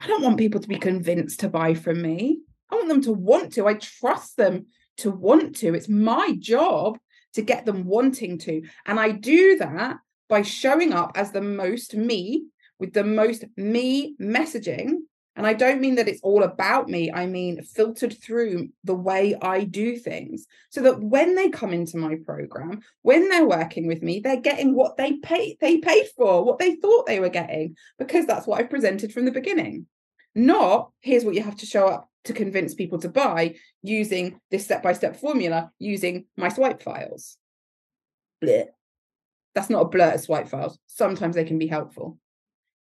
I 0.01 0.07
don't 0.07 0.23
want 0.23 0.39
people 0.39 0.61
to 0.61 0.69
be 0.69 0.79
convinced 0.79 1.41
to 1.41 1.49
buy 1.49 1.75
from 1.75 2.03
me. 2.03 2.41
I 2.71 2.77
want 2.77 2.89
them 2.89 3.03
to 3.03 3.13
want 3.13 3.53
to. 3.55 3.67
I 3.67 3.75
trust 3.75 4.37
them 4.37 4.67
to 4.99 5.11
want 5.11 5.57
to. 5.57 5.75
It's 5.75 5.89
my 5.89 6.35
job 6.39 6.99
to 7.35 7.43
get 7.43 7.65
them 7.65 7.85
wanting 7.85 8.39
to. 8.39 8.63
And 8.87 8.99
I 8.99 9.13
do 9.13 9.59
that 9.59 9.99
by 10.31 10.41
showing 10.43 10.95
up 10.95 11.13
as 11.17 11.33
the 11.33 11.43
most 11.43 11.95
me 11.95 12.47
with 12.79 12.95
the 12.95 13.05
most 13.05 13.45
me 13.57 14.15
messaging. 14.19 14.95
And 15.37 15.47
I 15.47 15.53
don't 15.55 15.81
mean 15.81 15.97
that 15.97 16.09
it's 16.09 16.23
all 16.23 16.43
about 16.43 16.89
me. 16.89 17.11
I 17.13 17.27
mean 17.27 17.63
filtered 17.63 18.17
through 18.23 18.69
the 18.85 18.95
way 18.95 19.37
I 19.41 19.65
do 19.65 19.97
things 19.97 20.47
so 20.71 20.83
that 20.83 21.01
when 21.01 21.35
they 21.35 21.51
come 21.51 21.73
into 21.73 21.99
my 21.99 22.17
program, 22.25 22.81
when 23.03 23.29
they're 23.29 23.47
working 23.47 23.87
with 23.87 24.03
me, 24.03 24.21
they're 24.21 24.41
getting 24.41 24.75
what 24.75 24.97
they 24.97 25.15
pay 25.19 25.57
they 25.61 25.79
paid 25.79 26.07
for, 26.17 26.45
what 26.45 26.59
they 26.59 26.77
thought 26.77 27.07
they 27.07 27.21
were 27.21 27.29
getting, 27.29 27.77
because 27.99 28.27
that's 28.27 28.47
what 28.47 28.61
I 28.61 28.65
presented 28.65 29.13
from 29.13 29.25
the 29.25 29.33
beginning. 29.33 29.87
Not 30.35 30.91
here's 31.01 31.25
what 31.25 31.35
you 31.35 31.43
have 31.43 31.57
to 31.59 31.67
show 31.67 31.87
up 31.87 32.09
to 32.25 32.33
convince 32.33 32.75
people 32.75 32.99
to 33.01 33.09
buy 33.09 33.57
using 33.83 34.41
this 34.51 34.65
step-by-step 34.65 35.17
formula 35.17 35.71
using 35.79 36.27
my 36.37 36.51
swipe 36.51 36.83
files. 36.83 37.37
Blech. 38.43 38.69
That's 39.55 39.71
not 39.71 39.83
a 39.83 39.89
blur 39.89 40.17
swipe 40.19 40.49
files. 40.49 40.79
Sometimes 40.87 41.35
they 41.35 41.45
can 41.45 41.59
be 41.59 41.67
helpful. 41.67 42.19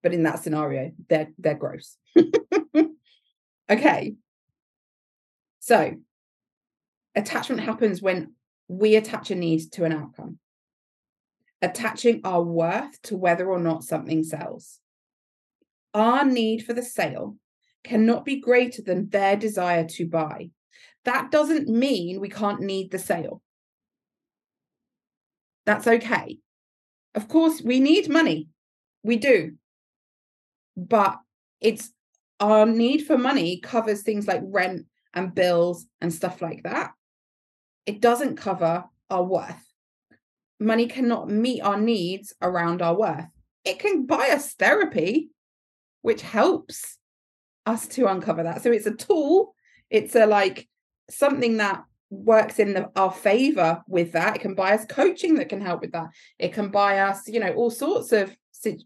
But 0.03 0.15
in 0.15 0.23
that 0.25 0.43
scenario, 0.43 0.93
they're 1.09 1.29
they're 1.39 1.55
gross. 1.55 1.97
okay. 3.71 4.15
So 5.61 5.95
attachment 7.15 7.63
happens 7.63 8.03
when 8.03 8.35
we 8.69 8.97
attach 8.97 9.31
a 9.31 9.35
need 9.35 9.73
to 9.73 9.85
an 9.85 9.93
outcome. 9.93 10.39
Attaching 11.63 12.21
our 12.25 12.43
worth 12.43 13.01
to 13.03 13.17
whether 13.17 13.49
or 13.49 13.59
not 13.59 13.85
something 13.85 14.23
sells. 14.23 14.81
Our 15.95 16.25
need 16.25 16.65
for 16.65 16.75
the 16.75 16.83
sale 16.83 17.37
cannot 17.85 18.25
be 18.25 18.41
greater 18.41 18.83
than 18.83 19.09
their 19.09 19.37
desire 19.37 19.85
to 19.85 20.07
buy. 20.07 20.51
That 21.05 21.31
doesn't 21.31 21.69
mean 21.69 22.21
we 22.21 22.29
can't 22.29 22.61
need 22.61 22.91
the 22.91 22.99
sale. 22.99 23.43
That's 25.67 25.87
okay. 25.87 26.39
Of 27.15 27.29
course, 27.29 27.63
we 27.63 27.81
need 27.81 28.09
money. 28.09 28.49
We 29.03 29.17
do. 29.17 29.53
But 30.77 31.19
it's 31.61 31.93
our 32.41 32.67
need 32.67 33.07
for 33.07 33.17
money 33.17 33.61
covers 33.61 34.03
things 34.03 34.27
like 34.27 34.43
rent 34.45 34.87
and 35.13 35.35
bills 35.35 35.87
and 36.01 36.13
stuff 36.13 36.43
like 36.43 36.65
that. 36.65 36.93
It 37.87 38.01
doesn't 38.01 38.37
cover 38.37 38.85
our 39.11 39.23
worth. 39.23 39.63
Money 40.59 40.87
cannot 40.87 41.29
meet 41.29 41.61
our 41.61 41.81
needs 41.81 42.33
around 42.43 42.83
our 42.83 42.97
worth. 42.97 43.27
It 43.65 43.79
can 43.79 44.07
buy 44.07 44.31
us 44.33 44.53
therapy, 44.55 45.31
which 46.03 46.23
helps 46.23 46.99
us 47.67 47.87
to 47.89 48.09
uncover 48.09 48.43
that. 48.43 48.63
So 48.63 48.73
it's 48.73 48.87
a 48.87 48.95
tool, 48.95 49.55
it's 49.91 50.15
a 50.15 50.27
like 50.27 50.69
something 51.09 51.59
that 51.59 51.85
works 52.15 52.59
in 52.59 52.75
the, 52.75 52.91
our 52.97 53.13
favor 53.13 53.83
with 53.89 54.13
that. 54.13 54.37
It 54.37 54.43
can 54.43 54.55
buy 54.55 54.75
us 54.75 54.85
coaching 54.87 55.35
that 55.37 55.49
can 55.49 55.61
help 55.61 55.81
with 55.81 55.93
that. 55.93 56.09
It 56.39 56.53
can 56.53 56.71
buy 56.71 56.99
us, 56.99 57.29
you 57.29 57.41
know, 57.41 57.53
all 57.53 57.71
sorts 57.71 58.13
of 58.13 58.35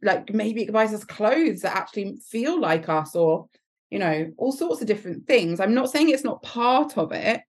like 0.02 0.32
maybe 0.32 0.62
it 0.62 0.73
buys 0.73 0.92
us 0.92 1.04
clothes 1.04 1.61
that 1.61 1.76
actually 1.76 2.18
feel 2.28 2.61
like 2.61 2.88
us 2.88 3.14
or 3.14 3.47
you 3.90 3.99
know 4.00 4.28
all 4.37 4.50
sorts 4.50 4.80
of 4.80 4.88
different 4.88 5.25
things 5.28 5.61
i'm 5.61 5.73
not 5.73 5.88
saying 5.88 6.08
it's 6.08 6.25
not 6.25 6.42
part 6.42 6.99
of 6.99 7.12
it 7.12 7.42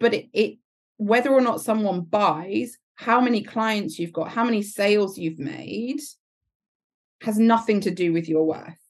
but 0.00 0.14
it, 0.14 0.30
it 0.32 0.56
whether 0.96 1.30
or 1.30 1.42
not 1.42 1.60
someone 1.60 2.00
buys 2.00 2.78
how 2.94 3.20
many 3.20 3.42
clients 3.42 3.98
you've 3.98 4.14
got 4.14 4.30
how 4.30 4.44
many 4.44 4.62
sales 4.62 5.18
you've 5.18 5.38
made 5.38 6.00
has 7.20 7.38
nothing 7.38 7.82
to 7.82 7.90
do 7.90 8.14
with 8.14 8.30
your 8.30 8.46
worth 8.46 8.82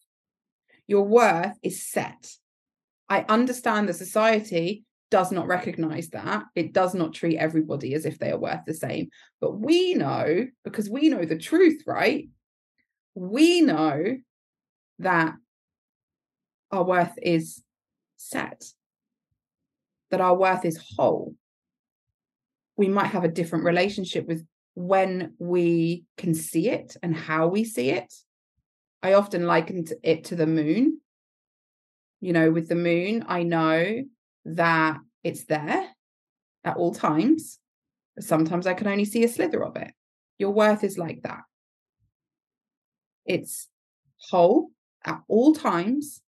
your 0.86 1.04
worth 1.04 1.58
is 1.62 1.86
set. 1.86 2.30
I 3.08 3.24
understand 3.28 3.88
the 3.88 3.94
society 3.94 4.84
does 5.12 5.30
not 5.30 5.46
recognize 5.46 6.08
that. 6.08 6.44
It 6.54 6.72
does 6.72 6.94
not 6.94 7.12
treat 7.12 7.36
everybody 7.36 7.92
as 7.92 8.06
if 8.06 8.18
they 8.18 8.30
are 8.30 8.38
worth 8.38 8.62
the 8.66 8.72
same. 8.72 9.10
But 9.42 9.60
we 9.60 9.92
know, 9.92 10.46
because 10.64 10.88
we 10.88 11.10
know 11.10 11.26
the 11.26 11.36
truth, 11.36 11.82
right? 11.86 12.30
We 13.14 13.60
know 13.60 14.16
that 15.00 15.34
our 16.70 16.82
worth 16.82 17.12
is 17.20 17.62
set, 18.16 18.64
that 20.10 20.22
our 20.22 20.34
worth 20.34 20.64
is 20.64 20.82
whole. 20.96 21.34
We 22.78 22.88
might 22.88 23.08
have 23.08 23.24
a 23.24 23.28
different 23.28 23.66
relationship 23.66 24.26
with 24.26 24.46
when 24.74 25.34
we 25.38 26.04
can 26.16 26.34
see 26.34 26.70
it 26.70 26.96
and 27.02 27.14
how 27.14 27.48
we 27.48 27.64
see 27.64 27.90
it. 27.90 28.10
I 29.02 29.12
often 29.12 29.46
liken 29.46 29.84
it 30.02 30.24
to 30.24 30.36
the 30.36 30.46
moon. 30.46 31.00
You 32.22 32.32
know, 32.32 32.50
with 32.50 32.70
the 32.70 32.76
moon, 32.76 33.26
I 33.28 33.42
know 33.42 34.04
that 34.44 34.98
it's 35.22 35.44
there 35.44 35.88
at 36.64 36.76
all 36.76 36.94
times. 36.94 37.58
But 38.14 38.24
sometimes 38.24 38.66
I 38.66 38.74
can 38.74 38.86
only 38.86 39.04
see 39.04 39.24
a 39.24 39.28
slither 39.28 39.64
of 39.64 39.76
it. 39.76 39.92
Your 40.38 40.50
worth 40.50 40.84
is 40.84 40.98
like 40.98 41.22
that. 41.22 41.42
It's 43.24 43.68
whole 44.30 44.70
at 45.04 45.20
all 45.28 45.54
times, 45.54 46.22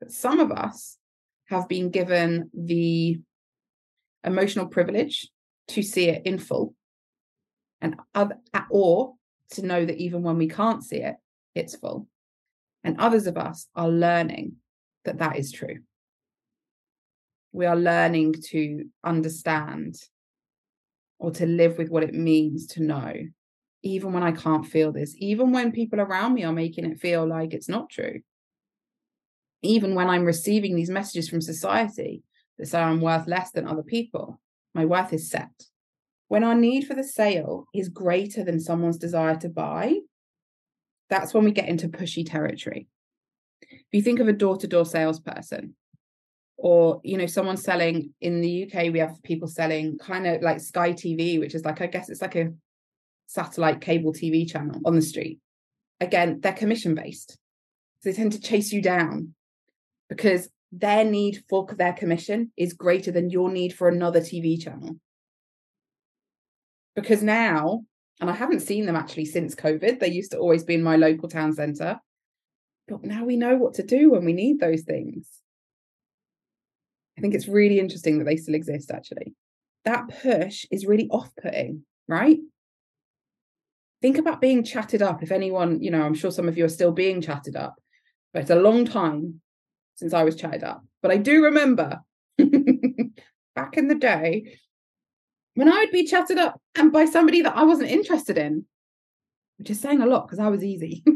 but 0.00 0.10
some 0.10 0.40
of 0.40 0.50
us 0.50 0.96
have 1.46 1.68
been 1.68 1.90
given 1.90 2.50
the 2.54 3.20
emotional 4.24 4.66
privilege 4.66 5.28
to 5.68 5.82
see 5.82 6.08
it 6.08 6.22
in 6.24 6.38
full 6.38 6.74
and 7.80 7.96
other, 8.14 8.36
or 8.70 9.14
to 9.50 9.64
know 9.64 9.84
that 9.84 9.96
even 9.96 10.22
when 10.22 10.36
we 10.36 10.48
can't 10.48 10.82
see 10.82 10.98
it 10.98 11.16
it's 11.54 11.76
full. 11.76 12.06
And 12.84 13.00
others 13.00 13.26
of 13.26 13.36
us 13.36 13.66
are 13.74 13.88
learning 13.88 14.56
that 15.04 15.18
that 15.18 15.36
is 15.36 15.50
true. 15.52 15.78
We 17.58 17.66
are 17.66 17.74
learning 17.74 18.34
to 18.50 18.84
understand 19.02 19.96
or 21.18 21.32
to 21.32 21.44
live 21.44 21.76
with 21.76 21.88
what 21.88 22.04
it 22.04 22.14
means 22.14 22.68
to 22.68 22.84
know, 22.84 23.12
even 23.82 24.12
when 24.12 24.22
I 24.22 24.30
can't 24.30 24.64
feel 24.64 24.92
this, 24.92 25.16
even 25.18 25.50
when 25.50 25.72
people 25.72 26.00
around 26.00 26.34
me 26.34 26.44
are 26.44 26.52
making 26.52 26.84
it 26.84 27.00
feel 27.00 27.26
like 27.26 27.52
it's 27.52 27.68
not 27.68 27.90
true, 27.90 28.20
even 29.60 29.96
when 29.96 30.08
I'm 30.08 30.24
receiving 30.24 30.76
these 30.76 30.88
messages 30.88 31.28
from 31.28 31.40
society 31.40 32.22
that 32.58 32.66
say 32.66 32.78
I'm 32.80 33.00
worth 33.00 33.26
less 33.26 33.50
than 33.50 33.66
other 33.66 33.82
people, 33.82 34.40
my 34.72 34.84
worth 34.84 35.12
is 35.12 35.28
set. 35.28 35.50
When 36.28 36.44
our 36.44 36.54
need 36.54 36.86
for 36.86 36.94
the 36.94 37.02
sale 37.02 37.64
is 37.74 37.88
greater 37.88 38.44
than 38.44 38.60
someone's 38.60 38.98
desire 38.98 39.34
to 39.38 39.48
buy, 39.48 39.96
that's 41.10 41.34
when 41.34 41.42
we 41.42 41.50
get 41.50 41.68
into 41.68 41.88
pushy 41.88 42.24
territory. 42.24 42.86
If 43.62 43.88
you 43.90 44.02
think 44.02 44.20
of 44.20 44.28
a 44.28 44.32
door-to-door 44.32 44.84
salesperson, 44.84 45.74
or 46.58 47.00
you 47.04 47.16
know, 47.16 47.26
someone 47.26 47.56
selling 47.56 48.12
in 48.20 48.40
the 48.40 48.64
UK, 48.64 48.92
we 48.92 48.98
have 48.98 49.22
people 49.22 49.48
selling 49.48 49.96
kind 49.96 50.26
of 50.26 50.42
like 50.42 50.60
Sky 50.60 50.92
TV, 50.92 51.38
which 51.38 51.54
is 51.54 51.64
like 51.64 51.80
I 51.80 51.86
guess 51.86 52.10
it's 52.10 52.20
like 52.20 52.36
a 52.36 52.52
satellite 53.26 53.80
cable 53.80 54.12
TV 54.12 54.50
channel 54.50 54.80
on 54.84 54.96
the 54.96 55.02
street. 55.02 55.38
Again, 56.00 56.40
they're 56.40 56.52
commission 56.52 56.94
based. 56.94 57.38
So 58.00 58.10
they 58.10 58.16
tend 58.16 58.32
to 58.32 58.40
chase 58.40 58.72
you 58.72 58.82
down 58.82 59.34
because 60.08 60.48
their 60.72 61.04
need 61.04 61.42
for 61.48 61.66
their 61.76 61.92
commission 61.92 62.52
is 62.56 62.72
greater 62.72 63.12
than 63.12 63.30
your 63.30 63.50
need 63.50 63.72
for 63.72 63.88
another 63.88 64.20
TV 64.20 64.60
channel. 64.60 64.96
Because 66.94 67.22
now 67.22 67.84
and 68.20 68.28
I 68.28 68.34
haven't 68.34 68.60
seen 68.60 68.86
them 68.86 68.96
actually 68.96 69.26
since 69.26 69.54
COVID. 69.54 70.00
They 70.00 70.08
used 70.08 70.32
to 70.32 70.38
always 70.38 70.64
be 70.64 70.74
in 70.74 70.82
my 70.82 70.96
local 70.96 71.28
town 71.28 71.52
centre. 71.52 72.00
But 72.88 73.04
now 73.04 73.24
we 73.24 73.36
know 73.36 73.56
what 73.56 73.74
to 73.74 73.82
do 73.82 74.10
when 74.10 74.24
we 74.24 74.32
need 74.32 74.58
those 74.58 74.82
things. 74.82 75.28
I 77.18 77.20
think 77.20 77.34
it's 77.34 77.48
really 77.48 77.80
interesting 77.80 78.18
that 78.18 78.24
they 78.26 78.36
still 78.36 78.54
exist, 78.54 78.92
actually. 78.92 79.34
That 79.84 80.08
push 80.22 80.64
is 80.70 80.86
really 80.86 81.08
off 81.10 81.32
putting, 81.42 81.82
right? 82.06 82.38
Think 84.00 84.18
about 84.18 84.40
being 84.40 84.62
chatted 84.62 85.02
up. 85.02 85.20
If 85.20 85.32
anyone, 85.32 85.82
you 85.82 85.90
know, 85.90 86.02
I'm 86.02 86.14
sure 86.14 86.30
some 86.30 86.46
of 86.46 86.56
you 86.56 86.64
are 86.64 86.68
still 86.68 86.92
being 86.92 87.20
chatted 87.20 87.56
up, 87.56 87.74
but 88.32 88.42
it's 88.42 88.52
a 88.52 88.54
long 88.54 88.84
time 88.84 89.40
since 89.96 90.14
I 90.14 90.22
was 90.22 90.36
chatted 90.36 90.62
up. 90.62 90.84
But 91.02 91.10
I 91.10 91.16
do 91.16 91.42
remember 91.42 91.98
back 92.38 93.76
in 93.76 93.88
the 93.88 93.96
day 93.96 94.56
when 95.56 95.68
I 95.68 95.78
would 95.78 95.90
be 95.90 96.06
chatted 96.06 96.38
up 96.38 96.60
and 96.76 96.92
by 96.92 97.04
somebody 97.04 97.42
that 97.42 97.56
I 97.56 97.64
wasn't 97.64 97.90
interested 97.90 98.38
in, 98.38 98.64
which 99.58 99.70
is 99.70 99.80
saying 99.80 100.02
a 100.02 100.06
lot 100.06 100.28
because 100.28 100.38
I 100.38 100.46
was 100.50 100.62
easy. 100.62 101.02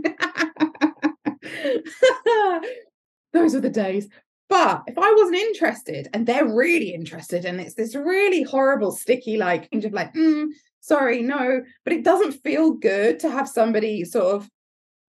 Those 3.32 3.54
were 3.54 3.60
the 3.60 3.70
days. 3.70 4.08
But 4.52 4.82
if 4.86 4.98
I 4.98 5.14
wasn't 5.16 5.38
interested 5.38 6.08
and 6.12 6.26
they're 6.26 6.46
really 6.46 6.92
interested, 6.92 7.46
and 7.46 7.58
it's 7.58 7.74
this 7.74 7.94
really 7.94 8.42
horrible, 8.42 8.92
sticky, 8.92 9.38
like, 9.38 9.66
and 9.72 9.82
you're 9.82 9.92
like, 9.92 10.12
mm, 10.12 10.48
sorry, 10.80 11.22
no, 11.22 11.62
but 11.84 11.94
it 11.94 12.04
doesn't 12.04 12.42
feel 12.42 12.72
good 12.72 13.18
to 13.20 13.30
have 13.30 13.48
somebody 13.48 14.04
sort 14.04 14.34
of 14.34 14.50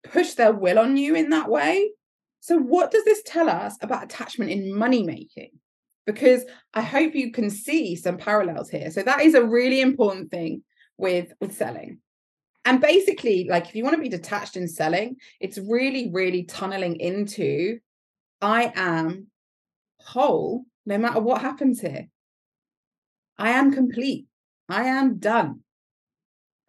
push 0.06 0.36
their 0.36 0.54
will 0.54 0.80
on 0.80 0.96
you 0.96 1.14
in 1.16 1.30
that 1.32 1.50
way. 1.50 1.92
So, 2.40 2.58
what 2.58 2.92
does 2.92 3.04
this 3.04 3.22
tell 3.26 3.50
us 3.50 3.76
about 3.82 4.06
attachment 4.06 4.50
in 4.52 4.74
money 4.74 5.04
making? 5.04 5.52
because 6.06 6.44
I 6.74 6.82
hope 6.82 7.16
you 7.16 7.32
can 7.32 7.50
see 7.50 7.96
some 7.96 8.18
parallels 8.18 8.70
here. 8.70 8.92
So 8.92 9.04
that 9.04 9.22
is 9.22 9.36
a 9.36 9.46
really 9.46 9.80
important 9.82 10.32
thing 10.32 10.64
with 10.98 11.32
with 11.40 11.56
selling. 11.56 12.00
And 12.66 12.80
basically, 12.80 13.48
like 13.50 13.70
if 13.70 13.76
you 13.76 13.84
want 13.84 13.96
to 13.96 14.02
be 14.02 14.10
detached 14.10 14.56
in 14.56 14.68
selling, 14.68 15.16
it's 15.40 15.58
really, 15.58 16.10
really 16.12 16.44
tunneling 16.44 16.98
into 16.98 17.80
I 18.42 18.72
am 18.76 19.28
whole 20.06 20.66
no 20.86 20.98
matter 20.98 21.20
what 21.20 21.42
happens 21.42 21.80
here. 21.80 22.08
I 23.38 23.52
am 23.52 23.72
complete. 23.72 24.28
I 24.70 24.84
am 24.84 25.18
done. 25.18 25.62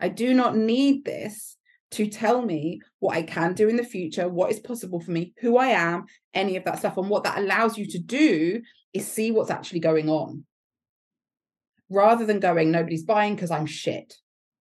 I 0.01 0.09
do 0.09 0.35
not 0.35 0.57
need 0.57 1.05
this 1.05 1.57
to 1.93 2.09
tell 2.09 2.43
me 2.43 2.81
what 2.99 3.17
I 3.17 3.23
can 3.23 3.55
do 3.55 3.69
in 3.69 3.77
the 3.77 3.85
future, 3.85 4.29
what 4.29 4.51
is 4.51 4.59
possible 4.59 5.01
for 5.01 5.13
me, 5.13 5.33
who 5.41 5.57
I 5.57 5.69
am, 5.69 6.07
any 6.33 6.57
of 6.57 6.65
that 6.65 6.79
stuff. 6.79 6.97
And 6.97 7.09
what 7.09 7.25
that 7.25 7.39
allows 7.39 7.79
you 7.79 7.87
to 7.89 7.99
do 7.99 8.63
is 8.93 9.07
see 9.07 9.31
what's 9.31 9.51
actually 9.51 9.81
going 9.81 10.09
on 10.09 10.45
rather 11.91 12.27
than 12.27 12.41
going, 12.41 12.71
nobody's 12.71 13.05
buying 13.05 13.35
because 13.35 13.51
I'm 13.51 13.67
shit. 13.67 14.15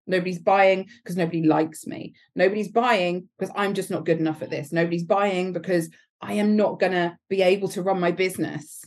Nobody's 0.07 0.41
buying 0.41 0.89
because 1.03 1.17
nobody 1.17 1.45
likes 1.45 1.87
me. 1.87 2.15
Nobody's 2.35 2.71
buying 2.71 3.29
because 3.39 3.55
I'm 3.57 3.73
just 3.73 3.91
not 3.91 4.05
good 4.05 4.19
enough 4.19 4.43
at 4.43 4.51
this. 4.51 4.73
Nobody's 4.73 5.05
buying 5.05 5.53
because 5.53 5.89
I 6.23 6.35
am 6.35 6.57
not 6.57 6.79
going 6.79 6.93
to 6.93 7.17
be 7.29 7.43
able 7.43 7.69
to 7.71 7.83
run 7.83 7.99
my 7.99 8.13
business. 8.13 8.85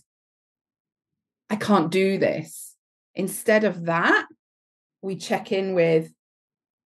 I 1.50 1.58
can't 1.58 1.92
do 1.92 2.18
this. 2.18 2.76
Instead 3.14 3.66
of 3.66 3.86
that, 3.86 4.26
we 5.02 5.18
check 5.18 5.52
in 5.52 5.76
with 5.76 6.12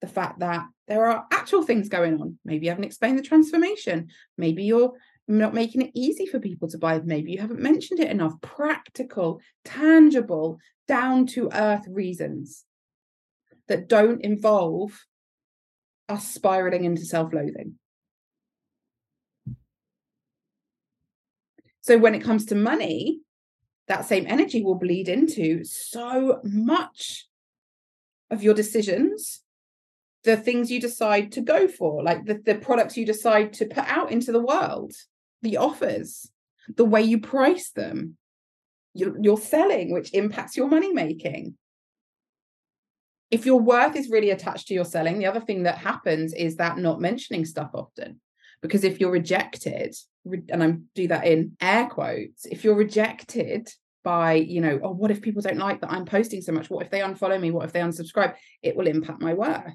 the 0.01 0.07
fact 0.07 0.39
that 0.39 0.65
there 0.87 1.05
are 1.05 1.25
actual 1.31 1.63
things 1.63 1.87
going 1.87 2.21
on. 2.21 2.37
Maybe 2.43 2.65
you 2.65 2.71
haven't 2.71 2.83
explained 2.83 3.17
the 3.17 3.23
transformation. 3.23 4.09
Maybe 4.37 4.65
you're 4.65 4.93
not 5.29 5.53
making 5.53 5.81
it 5.81 5.91
easy 5.95 6.25
for 6.25 6.39
people 6.39 6.67
to 6.69 6.77
buy. 6.77 6.99
Maybe 6.99 7.31
you 7.31 7.39
haven't 7.39 7.61
mentioned 7.61 8.01
it 8.01 8.11
enough. 8.11 8.33
Practical, 8.41 9.39
tangible, 9.63 10.59
down 10.87 11.25
to 11.27 11.49
earth 11.53 11.85
reasons 11.87 12.65
that 13.69 13.87
don't 13.87 14.21
involve 14.21 15.05
us 16.09 16.27
spiraling 16.27 16.83
into 16.83 17.05
self 17.05 17.31
loathing. 17.33 17.75
So 21.83 21.97
when 21.97 22.15
it 22.15 22.23
comes 22.23 22.45
to 22.47 22.55
money, 22.55 23.19
that 23.87 24.05
same 24.05 24.25
energy 24.27 24.63
will 24.63 24.75
bleed 24.75 25.07
into 25.07 25.63
so 25.63 26.39
much 26.43 27.27
of 28.31 28.41
your 28.41 28.53
decisions, 28.53 29.41
the 30.23 30.35
things 30.35 30.71
you 30.71 30.81
decide 30.81 31.31
to 31.33 31.41
go 31.41 31.67
for, 31.67 32.01
like 32.01 32.25
the, 32.25 32.41
the 32.43 32.55
products 32.55 32.97
you 32.97 33.05
decide 33.05 33.53
to 33.53 33.65
put 33.65 33.85
out 33.85 34.11
into 34.11 34.31
the 34.31 34.41
world, 34.41 34.93
the 35.41 35.57
offers, 35.57 36.31
the 36.75 36.85
way 36.85 37.01
you 37.01 37.19
price 37.19 37.69
them, 37.69 38.17
your, 38.93 39.15
your 39.21 39.37
selling, 39.37 39.91
which 39.93 40.13
impacts 40.13 40.57
your 40.57 40.67
money 40.67 40.91
making 40.91 41.55
if 43.33 43.47
your 43.47 43.59
worth 43.59 43.95
is 43.95 44.11
really 44.11 44.29
attached 44.29 44.67
to 44.67 44.75
your 44.75 44.85
selling, 44.85 45.17
the 45.17 45.25
other 45.25 45.39
thing 45.39 45.63
that 45.63 45.79
happens 45.79 46.35
is 46.35 46.57
that 46.57 46.77
not 46.77 47.01
mentioning 47.01 47.45
stuff 47.45 47.71
often. 47.73 48.21
Because 48.61 48.83
if 48.83 48.99
you're 48.99 49.09
rejected, 49.09 49.95
and 50.25 50.63
I'm 50.63 50.85
do 50.95 51.07
that 51.09 51.25
in 51.25 51.57
air 51.61 51.87
quotes, 51.87 52.45
if 52.45 52.63
you're 52.63 52.75
rejected 52.75 53.69
by, 54.03 54.33
you 54.33 54.61
know, 54.61 54.79
oh, 54.83 54.91
what 54.91 55.11
if 55.11 55.21
people 55.21 55.41
don't 55.41 55.57
like 55.57 55.81
that 55.81 55.91
I'm 55.91 56.05
posting 56.05 56.41
so 56.41 56.51
much? 56.51 56.69
What 56.69 56.85
if 56.85 56.91
they 56.91 56.99
unfollow 56.99 57.39
me? 57.39 57.51
What 57.51 57.65
if 57.65 57.73
they 57.73 57.79
unsubscribe? 57.79 58.35
It 58.61 58.75
will 58.75 58.87
impact 58.87 59.21
my 59.21 59.33
worth. 59.33 59.73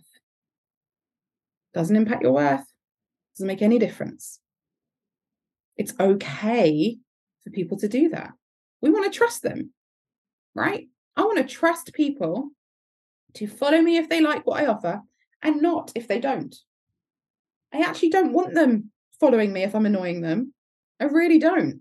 Doesn't 1.74 1.96
impact 1.96 2.22
your 2.22 2.32
worth, 2.32 2.64
doesn't 3.34 3.46
make 3.46 3.62
any 3.62 3.78
difference. 3.78 4.40
It's 5.76 5.94
okay 6.00 6.98
for 7.44 7.50
people 7.50 7.78
to 7.78 7.88
do 7.88 8.08
that. 8.10 8.32
We 8.80 8.90
want 8.90 9.10
to 9.10 9.16
trust 9.16 9.42
them, 9.42 9.70
right? 10.54 10.88
I 11.16 11.22
want 11.22 11.38
to 11.38 11.44
trust 11.44 11.92
people 11.92 12.50
to 13.34 13.46
follow 13.46 13.80
me 13.80 13.96
if 13.96 14.08
they 14.08 14.20
like 14.20 14.46
what 14.46 14.60
I 14.60 14.66
offer 14.66 15.02
and 15.42 15.62
not 15.62 15.92
if 15.94 16.08
they 16.08 16.20
don't. 16.20 16.54
I 17.72 17.80
actually 17.80 18.10
don't 18.10 18.32
want 18.32 18.54
them 18.54 18.90
following 19.20 19.52
me 19.52 19.62
if 19.62 19.74
I'm 19.74 19.86
annoying 19.86 20.20
them. 20.20 20.52
I 21.00 21.04
really 21.04 21.38
don't. 21.38 21.80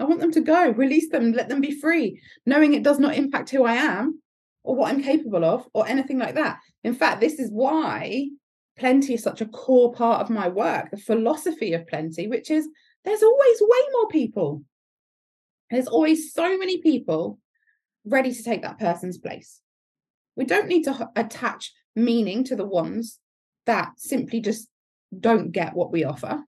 I 0.00 0.04
want 0.04 0.20
them 0.20 0.32
to 0.32 0.40
go, 0.40 0.70
release 0.70 1.08
them, 1.10 1.32
let 1.32 1.48
them 1.48 1.60
be 1.60 1.78
free, 1.78 2.20
knowing 2.46 2.74
it 2.74 2.82
does 2.82 2.98
not 2.98 3.14
impact 3.14 3.50
who 3.50 3.64
I 3.64 3.74
am 3.74 4.20
or 4.64 4.74
what 4.74 4.92
I'm 4.92 5.02
capable 5.02 5.44
of 5.44 5.66
or 5.72 5.86
anything 5.86 6.18
like 6.18 6.34
that. 6.34 6.58
In 6.82 6.94
fact, 6.94 7.20
this 7.20 7.38
is 7.38 7.50
why 7.50 8.28
plenty 8.76 9.14
is 9.14 9.22
such 9.22 9.40
a 9.40 9.46
core 9.46 9.92
part 9.92 10.20
of 10.20 10.30
my 10.30 10.48
work, 10.48 10.90
the 10.90 10.96
philosophy 10.96 11.74
of 11.74 11.86
plenty, 11.86 12.26
which 12.26 12.50
is 12.50 12.68
there's 13.04 13.22
always 13.22 13.60
way 13.60 13.78
more 13.92 14.08
people. 14.08 14.62
There's 15.70 15.86
always 15.86 16.32
so 16.32 16.58
many 16.58 16.78
people 16.78 17.38
ready 18.04 18.32
to 18.32 18.42
take 18.42 18.62
that 18.62 18.78
person's 18.78 19.18
place. 19.18 19.60
We 20.36 20.44
don't 20.44 20.68
need 20.68 20.84
to 20.84 21.10
attach 21.14 21.72
meaning 21.94 22.44
to 22.44 22.56
the 22.56 22.66
ones 22.66 23.18
that 23.66 23.92
simply 23.96 24.40
just 24.40 24.68
don't 25.18 25.52
get 25.52 25.74
what 25.74 25.92
we 25.92 26.04
offer. 26.04 26.42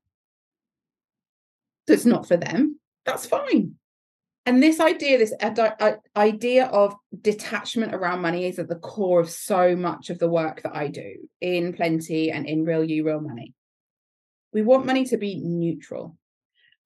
That's 1.86 2.06
not 2.06 2.26
for 2.26 2.36
them. 2.36 2.80
That's 3.04 3.26
fine. 3.26 3.74
And 4.44 4.62
this 4.62 4.78
idea, 4.78 5.18
this 5.18 5.34
idea 6.16 6.66
of 6.66 6.94
detachment 7.20 7.94
around 7.94 8.22
money 8.22 8.46
is 8.46 8.60
at 8.60 8.68
the 8.68 8.76
core 8.76 9.20
of 9.20 9.28
so 9.28 9.74
much 9.74 10.08
of 10.08 10.20
the 10.20 10.28
work 10.28 10.62
that 10.62 10.76
I 10.76 10.86
do 10.86 11.28
in 11.40 11.72
Plenty 11.72 12.30
and 12.30 12.46
in 12.46 12.64
Real 12.64 12.84
You, 12.84 13.04
Real 13.04 13.20
Money. 13.20 13.54
We 14.52 14.62
want 14.62 14.86
money 14.86 15.04
to 15.06 15.16
be 15.16 15.40
neutral. 15.40 16.16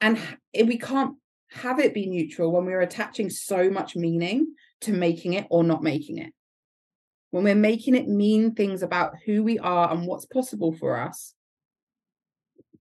And 0.01 0.19
eh, 0.55 0.63
we 0.63 0.79
can't 0.79 1.17
have 1.51 1.79
it 1.81 1.93
be 1.93 2.07
neutral 2.07 2.51
when 2.51 2.65
we're 2.65 2.81
attaching 2.81 3.29
so 3.29 3.69
much 3.69 3.95
meaning 3.95 4.55
to 4.83 4.93
making 4.93 5.35
it 5.35 5.47
or 5.51 5.63
not 5.63 5.83
making 5.83 6.17
it 6.19 6.33
when 7.31 7.45
we're 7.45 7.55
making 7.55 7.95
it 7.95 8.09
mean 8.09 8.55
things 8.55 8.83
about 8.83 9.15
who 9.25 9.43
we 9.43 9.59
are 9.59 9.91
and 9.93 10.07
what's 10.07 10.27
possible 10.27 10.73
for 10.73 11.01
us, 11.01 11.35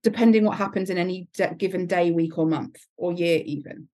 depending 0.03 0.45
what 0.45 0.57
happens 0.57 0.89
in 0.89 0.97
any 0.97 1.27
given 1.57 1.85
day, 1.85 2.12
week, 2.12 2.38
or 2.38 2.45
month, 2.45 2.77
or 2.97 3.13
year, 3.13 3.41
even. 3.45 3.88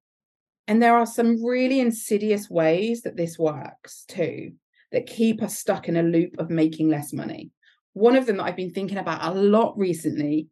And 0.68 0.82
there 0.82 0.98
are 0.98 1.06
some 1.06 1.44
really 1.44 1.80
insidious 1.80 2.50
ways 2.50 3.02
that 3.02 3.18
this 3.18 3.38
works 3.38 4.06
too, 4.08 4.54
that 4.92 5.08
keep 5.08 5.42
us 5.44 5.58
stuck 5.58 5.88
in 5.88 5.98
a 5.98 6.04
loop 6.04 6.40
of 6.40 6.50
making 6.50 6.90
less 6.90 7.14
money. 7.14 7.52
One 7.94 8.16
of 8.16 8.26
them 8.26 8.38
that 8.38 8.44
I've 8.44 8.56
been 8.56 8.74
thinking 8.74 8.98
about 8.98 9.24
a 9.24 9.40
lot 9.40 9.78
recently 9.78 10.48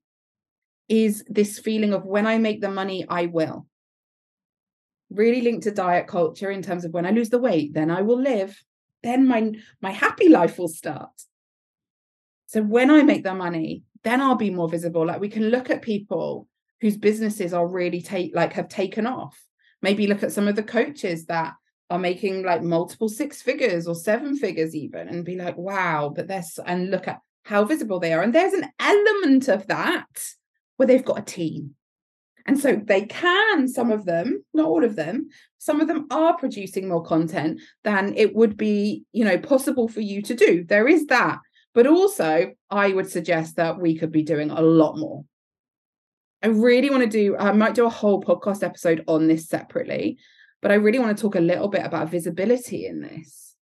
is 0.87 1.23
this 1.27 1.59
feeling 1.59 1.93
of 1.93 2.05
when 2.05 2.27
I 2.27 2.37
make 2.37 2.61
the 2.61 2.69
money, 2.69 3.05
I 3.09 3.25
will. 3.25 3.67
Really 5.09 5.41
linked 5.41 5.63
to 5.63 5.71
diet 5.71 6.07
culture 6.07 6.51
in 6.51 6.61
terms 6.61 6.85
of 6.85 6.93
when 6.93 7.05
I 7.05 7.11
lose 7.11 7.29
the 7.29 7.39
weight, 7.39 7.73
then 7.73 7.89
I 7.91 8.01
will 8.01 8.21
live 8.21 8.63
then 9.03 9.27
my 9.27 9.51
my 9.81 9.91
happy 9.91 10.29
life 10.29 10.57
will 10.57 10.69
start 10.69 11.11
so 12.47 12.61
when 12.61 12.89
i 12.89 13.03
make 13.03 13.23
the 13.23 13.35
money 13.35 13.83
then 14.03 14.21
i'll 14.21 14.35
be 14.35 14.49
more 14.49 14.69
visible 14.69 15.05
like 15.05 15.19
we 15.19 15.29
can 15.29 15.49
look 15.49 15.69
at 15.69 15.81
people 15.81 16.47
whose 16.81 16.97
businesses 16.97 17.53
are 17.53 17.67
really 17.67 18.01
take 18.01 18.35
like 18.35 18.53
have 18.53 18.67
taken 18.67 19.05
off 19.05 19.39
maybe 19.81 20.07
look 20.07 20.23
at 20.23 20.31
some 20.31 20.47
of 20.47 20.55
the 20.55 20.63
coaches 20.63 21.25
that 21.25 21.53
are 21.89 21.99
making 21.99 22.43
like 22.43 22.63
multiple 22.63 23.09
six 23.09 23.41
figures 23.41 23.87
or 23.87 23.95
seven 23.95 24.35
figures 24.35 24.75
even 24.75 25.07
and 25.07 25.25
be 25.25 25.35
like 25.35 25.57
wow 25.57 26.11
but 26.13 26.27
there's 26.27 26.59
and 26.65 26.89
look 26.89 27.07
at 27.07 27.19
how 27.43 27.63
visible 27.63 27.99
they 27.99 28.13
are 28.13 28.21
and 28.21 28.33
there's 28.33 28.53
an 28.53 28.69
element 28.79 29.47
of 29.47 29.67
that 29.67 30.25
where 30.77 30.87
they've 30.87 31.05
got 31.05 31.19
a 31.19 31.23
team 31.23 31.75
and 32.45 32.59
so 32.59 32.75
they 32.75 33.05
can, 33.05 33.67
some 33.67 33.91
of 33.91 34.05
them, 34.05 34.43
not 34.53 34.67
all 34.67 34.83
of 34.83 34.95
them, 34.95 35.29
some 35.59 35.79
of 35.79 35.87
them 35.87 36.07
are 36.11 36.37
producing 36.37 36.89
more 36.89 37.03
content 37.03 37.61
than 37.83 38.13
it 38.17 38.35
would 38.35 38.57
be, 38.57 39.03
you 39.13 39.23
know, 39.23 39.37
possible 39.37 39.87
for 39.87 40.01
you 40.01 40.21
to 40.23 40.35
do. 40.35 40.63
There 40.63 40.87
is 40.87 41.05
that. 41.07 41.39
But 41.73 41.88
also, 41.88 42.53
I 42.69 42.93
would 42.93 43.09
suggest 43.09 43.55
that 43.55 43.79
we 43.79 43.97
could 43.97 44.12
be 44.12 44.23
doing 44.23 44.51
a 44.51 44.62
lot 44.62 44.97
more. 44.97 45.25
I 46.43 46.47
really 46.47 46.89
want 46.89 47.03
to 47.03 47.09
do, 47.09 47.38
I 47.38 47.51
might 47.53 47.73
do 47.73 47.86
a 47.86 47.89
whole 47.89 48.21
podcast 48.21 48.63
episode 48.63 49.03
on 49.07 49.27
this 49.27 49.47
separately, 49.47 50.17
but 50.62 50.71
I 50.71 50.75
really 50.75 50.99
want 50.99 51.17
to 51.17 51.21
talk 51.21 51.36
a 51.36 51.39
little 51.39 51.69
bit 51.69 51.86
about 51.86 52.09
visibility 52.09 52.86
in 52.86 53.01
this. 53.01 53.55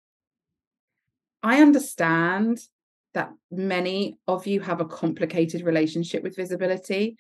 I 1.42 1.60
understand 1.60 2.58
that 3.14 3.30
many 3.50 4.18
of 4.26 4.46
you 4.46 4.60
have 4.60 4.80
a 4.80 4.86
complicated 4.86 5.62
relationship 5.62 6.22
with 6.22 6.36
visibility. 6.36 7.16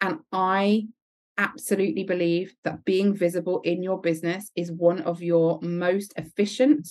And 0.00 0.18
I 0.32 0.88
absolutely 1.36 2.04
believe 2.04 2.54
that 2.64 2.84
being 2.84 3.14
visible 3.14 3.60
in 3.62 3.82
your 3.82 4.00
business 4.00 4.50
is 4.56 4.72
one 4.72 5.00
of 5.02 5.22
your 5.22 5.60
most 5.62 6.12
efficient 6.16 6.88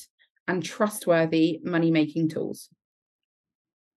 and 0.48 0.64
trustworthy 0.64 1.60
money 1.64 1.92
making 1.92 2.30
tools 2.30 2.70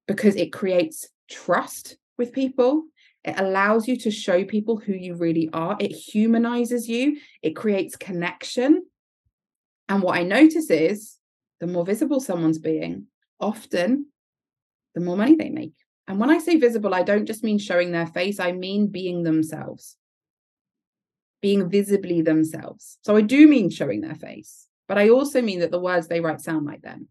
because 0.06 0.36
it 0.36 0.52
creates 0.52 1.08
trust 1.30 1.96
with 2.18 2.32
people. 2.32 2.84
It 3.24 3.38
allows 3.38 3.86
you 3.86 3.96
to 3.98 4.10
show 4.10 4.44
people 4.44 4.78
who 4.78 4.92
you 4.92 5.14
really 5.14 5.50
are. 5.52 5.76
It 5.78 5.92
humanizes 5.92 6.88
you. 6.88 7.18
It 7.42 7.54
creates 7.54 7.96
connection. 7.96 8.84
And 9.88 10.02
what 10.02 10.18
I 10.18 10.22
notice 10.22 10.70
is 10.70 11.16
the 11.60 11.66
more 11.66 11.84
visible 11.84 12.20
someone's 12.20 12.58
being, 12.58 13.06
often 13.38 14.06
the 14.94 15.00
more 15.00 15.16
money 15.16 15.36
they 15.36 15.50
make. 15.50 15.74
And 16.08 16.18
when 16.18 16.30
I 16.30 16.38
say 16.38 16.56
visible, 16.56 16.94
I 16.94 17.02
don't 17.02 17.26
just 17.26 17.44
mean 17.44 17.58
showing 17.58 17.92
their 17.92 18.06
face, 18.06 18.40
I 18.40 18.52
mean 18.52 18.88
being 18.88 19.22
themselves 19.22 19.96
being 21.40 21.70
visibly 21.70 22.22
themselves. 22.22 22.98
So 23.02 23.16
I 23.16 23.22
do 23.22 23.46
mean 23.46 23.70
showing 23.70 24.00
their 24.00 24.14
face, 24.14 24.66
but 24.86 24.98
I 24.98 25.08
also 25.08 25.42
mean 25.42 25.60
that 25.60 25.70
the 25.70 25.80
words 25.80 26.08
they 26.08 26.20
write 26.20 26.40
sound 26.40 26.66
like 26.66 26.82
them. 26.82 27.08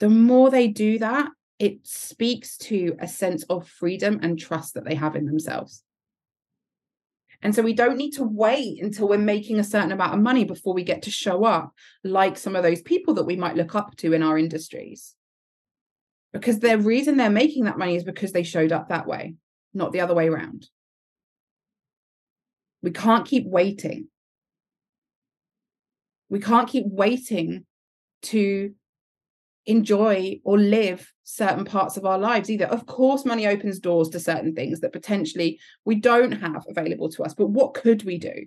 The 0.00 0.08
more 0.08 0.50
they 0.50 0.68
do 0.68 0.98
that, 0.98 1.30
it 1.58 1.86
speaks 1.86 2.56
to 2.56 2.96
a 2.98 3.06
sense 3.06 3.44
of 3.44 3.68
freedom 3.68 4.18
and 4.22 4.38
trust 4.38 4.74
that 4.74 4.84
they 4.84 4.94
have 4.94 5.14
in 5.14 5.26
themselves. 5.26 5.82
And 7.42 7.54
so 7.54 7.62
we 7.62 7.74
don't 7.74 7.96
need 7.96 8.12
to 8.12 8.24
wait 8.24 8.82
until 8.82 9.08
we're 9.08 9.18
making 9.18 9.58
a 9.58 9.64
certain 9.64 9.92
amount 9.92 10.14
of 10.14 10.20
money 10.20 10.44
before 10.44 10.74
we 10.74 10.84
get 10.84 11.02
to 11.02 11.10
show 11.10 11.44
up 11.44 11.72
like 12.04 12.36
some 12.36 12.56
of 12.56 12.62
those 12.62 12.82
people 12.82 13.14
that 13.14 13.24
we 13.24 13.36
might 13.36 13.56
look 13.56 13.74
up 13.74 13.96
to 13.96 14.12
in 14.12 14.22
our 14.22 14.36
industries. 14.36 15.14
Because 16.32 16.60
the 16.60 16.78
reason 16.78 17.16
they're 17.16 17.30
making 17.30 17.64
that 17.64 17.78
money 17.78 17.96
is 17.96 18.04
because 18.04 18.32
they 18.32 18.42
showed 18.42 18.72
up 18.72 18.88
that 18.88 19.06
way, 19.06 19.34
not 19.74 19.92
the 19.92 20.00
other 20.00 20.14
way 20.14 20.28
around. 20.28 20.68
We 22.82 22.90
can't 22.90 23.26
keep 23.26 23.46
waiting. 23.46 24.08
We 26.28 26.40
can't 26.40 26.68
keep 26.68 26.86
waiting 26.86 27.66
to 28.22 28.74
enjoy 29.66 30.40
or 30.44 30.58
live 30.58 31.12
certain 31.22 31.64
parts 31.64 31.96
of 31.96 32.04
our 32.04 32.18
lives 32.18 32.50
either. 32.50 32.66
Of 32.66 32.86
course, 32.86 33.24
money 33.24 33.46
opens 33.46 33.78
doors 33.78 34.08
to 34.10 34.20
certain 34.20 34.54
things 34.54 34.80
that 34.80 34.92
potentially 34.92 35.60
we 35.84 35.96
don't 35.96 36.32
have 36.32 36.64
available 36.68 37.08
to 37.10 37.22
us, 37.22 37.34
but 37.34 37.48
what 37.48 37.74
could 37.74 38.04
we 38.04 38.18
do? 38.18 38.46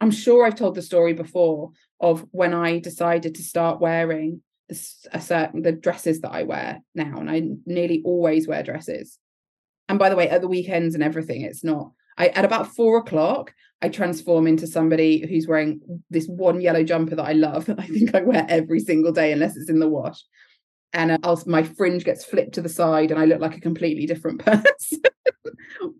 I'm 0.00 0.10
sure 0.10 0.46
I've 0.46 0.54
told 0.54 0.74
the 0.74 0.82
story 0.82 1.12
before 1.12 1.72
of 2.00 2.26
when 2.30 2.54
I 2.54 2.78
decided 2.78 3.34
to 3.34 3.42
start 3.42 3.80
wearing 3.80 4.42
a 5.12 5.20
certain 5.20 5.62
the 5.62 5.72
dresses 5.72 6.20
that 6.20 6.30
I 6.30 6.44
wear 6.44 6.80
now, 6.94 7.18
and 7.18 7.28
I 7.28 7.42
nearly 7.66 8.02
always 8.04 8.46
wear 8.46 8.62
dresses. 8.62 9.18
And 9.88 9.98
by 9.98 10.08
the 10.08 10.16
way, 10.16 10.28
at 10.28 10.40
the 10.40 10.48
weekends 10.48 10.94
and 10.94 11.02
everything, 11.02 11.42
it's 11.42 11.64
not. 11.64 11.90
I 12.20 12.28
at 12.28 12.44
about 12.44 12.74
four 12.74 12.98
o'clock, 12.98 13.54
I 13.80 13.88
transform 13.88 14.46
into 14.46 14.66
somebody 14.66 15.26
who's 15.26 15.48
wearing 15.48 15.80
this 16.10 16.26
one 16.26 16.60
yellow 16.60 16.84
jumper 16.84 17.16
that 17.16 17.24
I 17.24 17.32
love. 17.32 17.64
that 17.64 17.80
I 17.80 17.86
think 17.86 18.14
I 18.14 18.20
wear 18.20 18.44
every 18.48 18.80
single 18.80 19.10
day 19.10 19.32
unless 19.32 19.56
it's 19.56 19.70
in 19.70 19.80
the 19.80 19.88
wash. 19.88 20.22
And 20.92 21.18
uh, 21.22 21.36
my 21.46 21.62
fringe 21.62 22.04
gets 22.04 22.24
flipped 22.24 22.54
to 22.54 22.60
the 22.60 22.68
side 22.68 23.10
and 23.10 23.18
I 23.18 23.24
look 23.24 23.40
like 23.40 23.56
a 23.56 23.60
completely 23.60 24.04
different 24.04 24.40
person. 24.44 25.00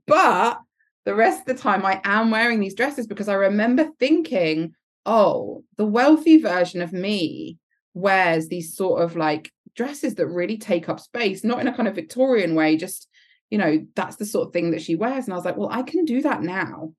but 0.06 0.58
the 1.06 1.14
rest 1.14 1.40
of 1.40 1.56
the 1.56 1.62
time, 1.62 1.86
I 1.86 2.02
am 2.04 2.30
wearing 2.30 2.60
these 2.60 2.74
dresses 2.74 3.06
because 3.06 3.28
I 3.28 3.34
remember 3.34 3.88
thinking, 3.98 4.74
oh, 5.06 5.64
the 5.78 5.86
wealthy 5.86 6.36
version 6.36 6.82
of 6.82 6.92
me 6.92 7.56
wears 7.94 8.48
these 8.48 8.76
sort 8.76 9.02
of 9.02 9.16
like 9.16 9.50
dresses 9.74 10.16
that 10.16 10.26
really 10.26 10.58
take 10.58 10.90
up 10.90 11.00
space, 11.00 11.44
not 11.44 11.60
in 11.60 11.68
a 11.68 11.74
kind 11.74 11.88
of 11.88 11.94
Victorian 11.94 12.54
way, 12.54 12.76
just, 12.76 13.08
you 13.50 13.58
know, 13.58 13.84
that's 13.96 14.16
the 14.16 14.24
sort 14.24 14.46
of 14.46 14.52
thing 14.52 14.70
that 14.70 14.82
she 14.82 14.94
wears. 14.94 15.24
And 15.24 15.34
I 15.34 15.36
was 15.36 15.44
like, 15.44 15.56
well, 15.56 15.70
I 15.70 15.82
can 15.82 16.04
do 16.04 16.22
that 16.22 16.42
now. 16.42 16.94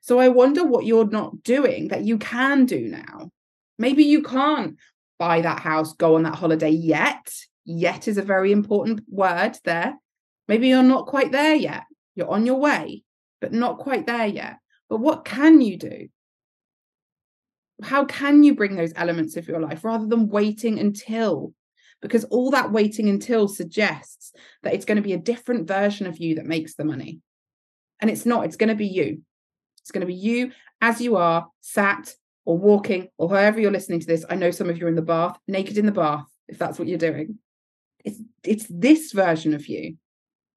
So 0.00 0.18
I 0.18 0.28
wonder 0.28 0.64
what 0.64 0.86
you're 0.86 1.08
not 1.08 1.42
doing 1.42 1.88
that 1.88 2.04
you 2.04 2.18
can 2.18 2.64
do 2.64 2.88
now. 2.88 3.30
Maybe 3.78 4.04
you 4.04 4.22
can't 4.22 4.76
buy 5.18 5.40
that 5.40 5.60
house, 5.60 5.94
go 5.94 6.16
on 6.16 6.22
that 6.22 6.36
holiday 6.36 6.70
yet. 6.70 7.32
Yet 7.64 8.06
is 8.06 8.16
a 8.16 8.22
very 8.22 8.52
important 8.52 9.00
word 9.08 9.58
there. 9.64 9.96
Maybe 10.46 10.68
you're 10.68 10.84
not 10.84 11.06
quite 11.06 11.32
there 11.32 11.56
yet. 11.56 11.82
You're 12.14 12.30
on 12.30 12.46
your 12.46 12.60
way, 12.60 13.02
but 13.40 13.52
not 13.52 13.78
quite 13.78 14.06
there 14.06 14.26
yet. 14.26 14.58
But 14.88 14.98
what 14.98 15.24
can 15.24 15.60
you 15.60 15.76
do? 15.76 16.08
How 17.82 18.04
can 18.04 18.44
you 18.44 18.54
bring 18.54 18.76
those 18.76 18.92
elements 18.94 19.36
of 19.36 19.48
your 19.48 19.60
life 19.60 19.84
rather 19.84 20.06
than 20.06 20.28
waiting 20.28 20.78
until? 20.78 21.52
Because 22.02 22.24
all 22.24 22.50
that 22.50 22.72
waiting 22.72 23.08
until 23.08 23.48
suggests 23.48 24.32
that 24.62 24.74
it's 24.74 24.84
going 24.84 24.96
to 24.96 25.02
be 25.02 25.14
a 25.14 25.18
different 25.18 25.66
version 25.66 26.06
of 26.06 26.18
you 26.18 26.36
that 26.36 26.46
makes 26.46 26.74
the 26.74 26.84
money. 26.84 27.20
And 28.00 28.10
it's 28.10 28.26
not, 28.26 28.44
it's 28.44 28.56
going 28.56 28.68
to 28.68 28.74
be 28.74 28.86
you. 28.86 29.22
It's 29.80 29.90
going 29.90 30.02
to 30.02 30.06
be 30.06 30.14
you 30.14 30.52
as 30.80 31.00
you 31.00 31.16
are, 31.16 31.48
sat 31.60 32.14
or 32.44 32.58
walking 32.58 33.08
or 33.18 33.28
however 33.28 33.60
you're 33.60 33.70
listening 33.70 34.00
to 34.00 34.06
this. 34.06 34.24
I 34.28 34.34
know 34.36 34.50
some 34.50 34.68
of 34.68 34.78
you 34.78 34.86
are 34.86 34.90
in 34.90 34.94
the 34.94 35.02
bath, 35.02 35.38
naked 35.48 35.78
in 35.78 35.86
the 35.86 35.92
bath, 35.92 36.26
if 36.48 36.58
that's 36.58 36.78
what 36.78 36.88
you're 36.88 36.98
doing. 36.98 37.38
It's 38.04 38.20
it's 38.44 38.66
this 38.70 39.12
version 39.12 39.52
of 39.54 39.66
you 39.66 39.96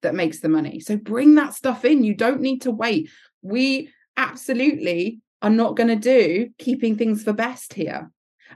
that 0.02 0.16
makes 0.16 0.40
the 0.40 0.50
money. 0.50 0.80
So 0.80 0.98
bring 0.98 1.36
that 1.36 1.54
stuff 1.54 1.84
in. 1.84 2.04
You 2.04 2.14
don't 2.14 2.42
need 2.42 2.62
to 2.62 2.72
wait. 2.72 3.10
We 3.42 3.90
absolutely 4.18 5.22
are 5.42 5.50
not 5.50 5.76
going 5.76 5.88
to 5.90 5.96
do 5.96 6.50
keeping 6.58 6.98
things 6.98 7.24
for 7.24 7.34
best 7.34 7.74
here. 7.74 8.12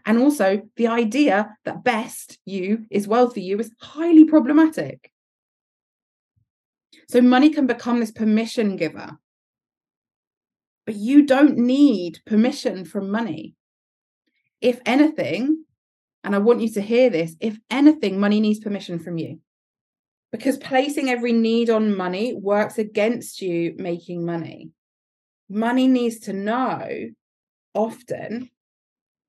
And 0.05 0.17
also, 0.17 0.61
the 0.75 0.87
idea 0.87 1.55
that 1.65 1.83
best 1.83 2.39
you 2.45 2.85
is 2.89 3.07
wealthy 3.07 3.41
you 3.41 3.59
is 3.59 3.71
highly 3.79 4.25
problematic. 4.25 5.11
So, 7.09 7.21
money 7.21 7.49
can 7.49 7.67
become 7.67 7.99
this 7.99 8.11
permission 8.11 8.75
giver 8.75 9.17
but 10.85 10.95
you 10.95 11.25
don't 11.25 11.57
need 11.57 12.19
permission 12.25 12.85
from 12.85 13.09
money. 13.09 13.55
If 14.61 14.79
anything, 14.85 15.65
and 16.23 16.35
I 16.35 16.39
want 16.39 16.61
you 16.61 16.69
to 16.71 16.81
hear 16.81 17.09
this, 17.09 17.35
if 17.39 17.57
anything, 17.69 18.19
money 18.19 18.39
needs 18.39 18.59
permission 18.59 18.99
from 18.99 19.17
you. 19.17 19.39
Because 20.31 20.57
placing 20.57 21.09
every 21.09 21.31
need 21.31 21.69
on 21.69 21.95
money 21.95 22.33
works 22.33 22.77
against 22.77 23.41
you 23.41 23.75
making 23.77 24.25
money. 24.25 24.71
Money 25.49 25.87
needs 25.87 26.19
to 26.21 26.33
know 26.33 26.87
often 27.73 28.49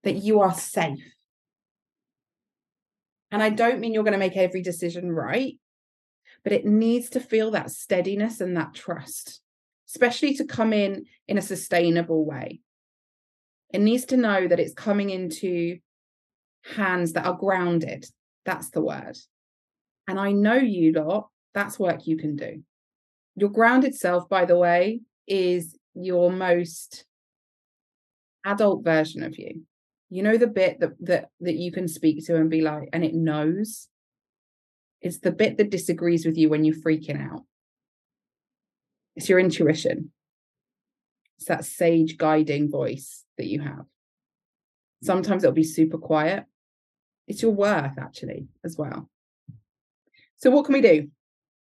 that 0.05 0.17
you 0.17 0.40
are 0.40 0.55
safe. 0.55 1.03
And 3.31 3.43
I 3.43 3.51
don't 3.51 3.81
mean 3.81 3.93
you're 3.93 4.05
going 4.05 4.12
to 4.12 4.19
make 4.19 4.37
every 4.37 4.62
decision 4.62 5.11
right, 5.11 5.55
but 6.45 6.53
it 6.53 6.64
needs 6.64 7.11
to 7.11 7.21
feel 7.21 7.51
that 7.51 7.71
steadiness 7.71 8.40
and 8.40 8.57
that 8.57 8.75
trust 8.75 9.40
especially 9.95 10.35
to 10.35 10.45
come 10.45 10.73
in 10.73 11.07
in 11.29 11.38
a 11.38 11.43
sustainable 11.43 12.25
way. 12.25 12.61
It 13.73 13.81
needs 13.81 14.05
to 14.07 14.17
know 14.17 14.47
that 14.49 14.61
it's 14.61 14.75
coming 14.75 15.11
into 15.11 15.79
hands 16.77 17.12
that 17.12 17.27
are 17.27 17.37
grounded. 17.37 18.07
That's 18.45 18.71
the 18.71 18.81
word. 18.81 19.17
And 20.09 20.19
I 20.19 20.33
know 20.33 20.57
you 20.57 20.93
lot, 20.93 21.29
that's 21.55 21.79
work 21.79 22.07
you 22.07 22.17
can 22.17 22.37
do. 22.37 22.62
Your 23.37 23.51
grounded 23.51 23.95
self, 23.95 24.29
by 24.29 24.45
the 24.45 24.57
way, 24.57 25.01
is 25.27 25.77
your 25.95 26.31
most 26.31 27.05
adult 28.45 28.85
version 28.85 29.23
of 29.23 29.38
you. 29.38 29.62
You 30.14 30.22
know 30.22 30.37
the 30.37 30.46
bit 30.46 30.79
that 30.79 30.92
that 31.00 31.31
that 31.40 31.57
you 31.57 31.72
can 31.72 31.88
speak 31.88 32.24
to 32.27 32.37
and 32.37 32.48
be 32.48 32.61
like, 32.61 32.88
and 32.92 33.05
it 33.05 33.14
knows. 33.14 33.88
It's 35.00 35.18
the 35.18 35.33
bit 35.33 35.59
that 35.59 35.70
disagrees 35.70 36.24
with 36.24 36.37
you 36.37 36.48
when 36.48 36.64
you're 36.64 36.77
freaking 36.77 37.20
out. 37.20 37.42
It's 39.16 39.29
your 39.29 39.40
intuition. 39.40 40.12
It's 41.37 41.46
that 41.46 41.64
sage 41.64 42.16
guiding 42.16 42.70
voice 42.70 43.24
that 43.38 43.48
you 43.48 43.62
have. 43.62 43.87
Sometimes 45.03 45.42
it'll 45.42 45.53
be 45.53 45.64
super 45.64 45.98
quiet. 45.98 46.44
It's 47.27 47.42
your 47.42 47.50
worth, 47.50 47.98
actually, 47.98 48.46
as 48.64 48.79
well. 48.79 49.11
So, 50.37 50.48
what 50.48 50.64
can 50.64 50.74
we 50.74 50.81
do? 50.81 51.09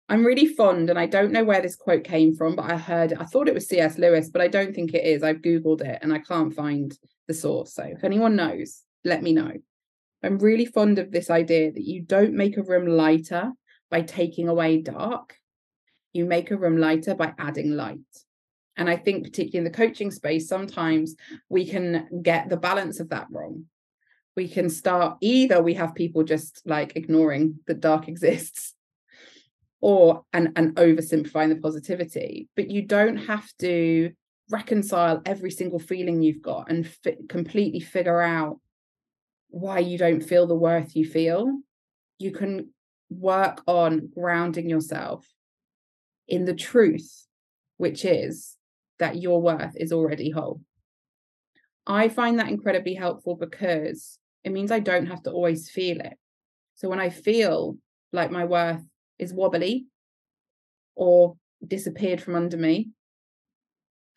I'm 0.08 0.26
really 0.26 0.48
fond, 0.48 0.90
and 0.90 0.98
I 0.98 1.06
don't 1.06 1.34
know 1.34 1.44
where 1.44 1.62
this 1.62 1.76
quote 1.76 2.06
came 2.06 2.34
from, 2.34 2.56
but 2.56 2.72
I 2.72 2.78
heard. 2.78 3.12
I 3.12 3.26
thought 3.26 3.50
it 3.50 3.54
was 3.54 3.68
C.S. 3.68 3.98
Lewis, 3.98 4.30
but 4.30 4.42
I 4.42 4.48
don't 4.48 4.74
think 4.74 4.94
it 4.94 5.04
is. 5.04 5.22
I've 5.22 5.42
Googled 5.42 5.82
it 5.82 6.00
and 6.02 6.14
I 6.14 6.20
can't 6.20 6.54
find 6.54 6.98
the 7.28 7.34
source. 7.34 7.74
So, 7.74 7.84
if 7.84 8.04
anyone 8.04 8.36
knows, 8.36 8.84
let 9.04 9.22
me 9.22 9.34
know. 9.34 9.52
I'm 10.24 10.40
really 10.40 10.66
fond 10.66 11.00
of 11.00 11.12
this 11.12 11.30
idea 11.30 11.72
that 11.72 11.84
you 11.84 12.02
don't 12.02 12.34
make 12.34 12.58
a 12.58 12.64
room 12.64 12.88
lighter 12.88 13.52
by 13.90 14.02
taking 14.02 14.50
away 14.50 14.82
dark, 14.82 15.36
you 16.14 16.26
make 16.26 16.52
a 16.52 16.58
room 16.58 16.78
lighter 16.78 17.16
by 17.16 17.34
adding 17.38 17.72
light. 17.72 18.00
And 18.76 18.90
I 18.90 18.96
think, 18.96 19.24
particularly 19.24 19.66
in 19.66 19.72
the 19.72 19.78
coaching 19.78 20.12
space, 20.12 20.48
sometimes 20.48 21.16
we 21.50 21.68
can 21.68 22.22
get 22.22 22.50
the 22.50 22.58
balance 22.58 23.00
of 23.00 23.10
that 23.10 23.28
wrong. 23.32 23.66
We 24.36 24.48
can 24.48 24.70
start 24.70 25.18
either 25.22 25.62
we 25.62 25.74
have 25.76 25.96
people 25.96 26.24
just 26.24 26.62
like 26.66 26.96
ignoring 26.96 27.60
that 27.68 27.80
dark 27.80 28.08
exists 28.08 28.74
or 29.80 30.24
and, 30.34 30.54
and 30.56 30.76
oversimplifying 30.76 31.50
the 31.50 31.62
positivity, 31.62 32.50
but 32.56 32.70
you 32.70 32.84
don't 32.84 33.18
have 33.18 33.48
to 33.60 34.12
reconcile 34.50 35.22
every 35.26 35.52
single 35.52 35.80
feeling 35.80 36.22
you've 36.22 36.42
got 36.42 36.70
and 36.70 36.88
fi- 36.88 37.18
completely 37.28 37.80
figure 37.80 38.22
out 38.22 38.60
why 39.50 39.80
you 39.80 39.98
don't 39.98 40.22
feel 40.22 40.48
the 40.48 40.56
worth 40.56 40.96
you 40.96 41.06
feel. 41.06 41.60
You 42.20 42.32
can 42.32 42.70
work 43.10 43.62
on 43.68 44.10
grounding 44.14 44.70
yourself 44.70 45.28
in 46.28 46.46
the 46.46 46.54
truth, 46.56 47.26
which 47.78 48.06
is 48.06 48.58
that 49.00 49.18
your 49.18 49.42
worth 49.42 49.76
is 49.76 49.92
already 49.92 50.30
whole. 50.30 50.62
I 51.86 52.10
find 52.10 52.40
that 52.40 52.50
incredibly 52.50 52.96
helpful 52.96 53.36
because 53.36 54.20
it 54.44 54.52
means 54.52 54.72
I 54.72 54.80
don't 54.80 55.08
have 55.08 55.24
to 55.24 55.32
always 55.32 55.70
feel 55.70 56.00
it. 56.02 56.18
So 56.76 56.90
when 56.90 57.00
I 57.00 57.10
feel 57.10 57.78
like 58.12 58.32
my 58.32 58.46
worth 58.46 58.84
is 59.18 59.34
wobbly 59.34 59.88
or 60.96 61.38
disappeared 61.66 62.22
from 62.22 62.36
under 62.36 62.58
me, 62.58 62.90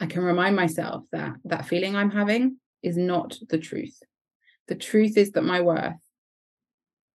I 0.01 0.07
can 0.07 0.23
remind 0.23 0.57
myself 0.57 1.05
that 1.13 1.35
that 1.45 1.67
feeling 1.67 1.95
I'm 1.95 2.11
having 2.11 2.57
is 2.83 2.97
not 2.97 3.39
the 3.49 3.59
truth. 3.59 3.99
The 4.67 4.75
truth 4.75 5.19
is 5.19 5.33
that 5.33 5.45
my 5.45 5.61
worth 5.61 5.95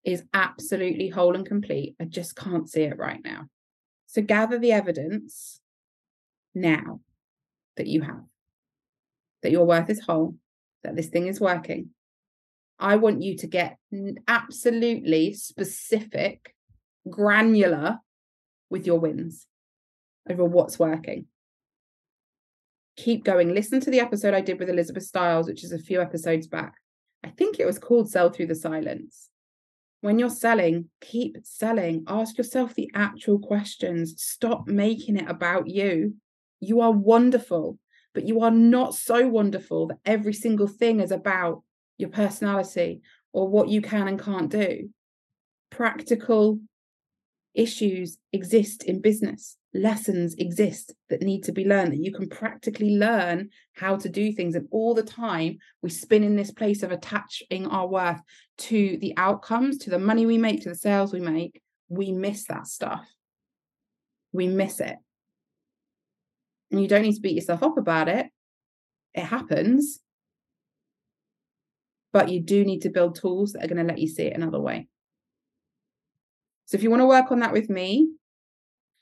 is 0.04 0.22
absolutely 0.34 1.08
whole 1.08 1.34
and 1.34 1.46
complete. 1.46 1.96
I 1.98 2.04
just 2.04 2.36
can't 2.36 2.68
see 2.68 2.82
it 2.82 2.98
right 2.98 3.20
now. 3.24 3.46
So 4.06 4.20
gather 4.20 4.58
the 4.58 4.72
evidence 4.72 5.60
now 6.54 7.00
that 7.76 7.86
you 7.86 8.02
have 8.02 8.24
that 9.44 9.52
your 9.52 9.66
worth 9.66 9.90
is 9.90 10.00
whole, 10.00 10.36
that 10.82 10.96
this 10.96 11.08
thing 11.08 11.26
is 11.26 11.38
working. 11.38 11.90
I 12.78 12.96
want 12.96 13.22
you 13.22 13.36
to 13.38 13.46
get 13.46 13.76
absolutely 14.26 15.34
specific, 15.34 16.54
granular 17.08 17.98
with 18.70 18.86
your 18.86 18.98
wins 18.98 19.46
over 20.28 20.44
what's 20.44 20.78
working. 20.78 21.26
Keep 22.96 23.24
going. 23.24 23.52
Listen 23.52 23.80
to 23.80 23.90
the 23.90 24.00
episode 24.00 24.34
I 24.34 24.40
did 24.40 24.58
with 24.58 24.70
Elizabeth 24.70 25.02
Stiles, 25.02 25.48
which 25.48 25.64
is 25.64 25.72
a 25.72 25.78
few 25.78 26.00
episodes 26.00 26.46
back. 26.46 26.74
I 27.24 27.28
think 27.28 27.58
it 27.58 27.66
was 27.66 27.78
called 27.78 28.10
Sell 28.10 28.30
Through 28.30 28.46
the 28.46 28.54
Silence. 28.54 29.30
When 30.00 30.18
you're 30.18 30.28
selling, 30.28 30.90
keep 31.00 31.38
selling. 31.42 32.04
Ask 32.06 32.36
yourself 32.36 32.74
the 32.74 32.90
actual 32.94 33.38
questions. 33.38 34.14
Stop 34.18 34.68
making 34.68 35.16
it 35.16 35.28
about 35.28 35.66
you. 35.66 36.16
You 36.60 36.82
are 36.82 36.92
wonderful, 36.92 37.78
but 38.12 38.28
you 38.28 38.40
are 38.42 38.50
not 38.50 38.94
so 38.94 39.26
wonderful 39.26 39.88
that 39.88 39.98
every 40.04 40.34
single 40.34 40.68
thing 40.68 41.00
is 41.00 41.10
about 41.10 41.62
your 41.96 42.10
personality 42.10 43.00
or 43.32 43.48
what 43.48 43.68
you 43.68 43.80
can 43.80 44.06
and 44.06 44.20
can't 44.20 44.50
do. 44.50 44.90
Practical 45.70 46.60
issues 47.54 48.18
exist 48.32 48.84
in 48.84 49.00
business 49.00 49.56
lessons 49.74 50.34
exist 50.36 50.94
that 51.10 51.20
need 51.20 51.42
to 51.42 51.52
be 51.52 51.64
learned 51.64 51.92
that 51.92 52.02
you 52.02 52.12
can 52.12 52.28
practically 52.28 52.96
learn 52.96 53.50
how 53.74 53.96
to 53.96 54.08
do 54.08 54.32
things. 54.32 54.54
And 54.54 54.68
all 54.70 54.94
the 54.94 55.02
time 55.02 55.58
we 55.82 55.90
spin 55.90 56.22
in 56.22 56.36
this 56.36 56.52
place 56.52 56.82
of 56.82 56.92
attaching 56.92 57.66
our 57.66 57.86
worth 57.86 58.20
to 58.58 58.96
the 59.00 59.14
outcomes 59.16 59.78
to 59.78 59.90
the 59.90 59.98
money 59.98 60.26
we 60.26 60.38
make 60.38 60.62
to 60.62 60.68
the 60.68 60.74
sales 60.76 61.12
we 61.12 61.20
make. 61.20 61.60
We 61.88 62.12
miss 62.12 62.46
that 62.46 62.68
stuff. 62.68 63.06
We 64.32 64.46
miss 64.46 64.80
it. 64.80 64.96
And 66.70 66.80
you 66.80 66.88
don't 66.88 67.02
need 67.02 67.16
to 67.16 67.20
beat 67.20 67.34
yourself 67.34 67.62
up 67.62 67.76
about 67.76 68.08
it. 68.08 68.28
It 69.12 69.24
happens. 69.24 70.00
But 72.12 72.28
you 72.28 72.40
do 72.40 72.64
need 72.64 72.82
to 72.82 72.90
build 72.90 73.16
tools 73.16 73.52
that 73.52 73.64
are 73.64 73.68
going 73.68 73.84
to 73.84 73.92
let 73.92 74.00
you 74.00 74.06
see 74.06 74.22
it 74.22 74.36
another 74.36 74.60
way 74.60 74.86
so 76.66 76.76
if 76.76 76.82
you 76.82 76.90
want 76.90 77.00
to 77.00 77.06
work 77.06 77.30
on 77.30 77.40
that 77.40 77.52
with 77.52 77.68
me 77.68 78.08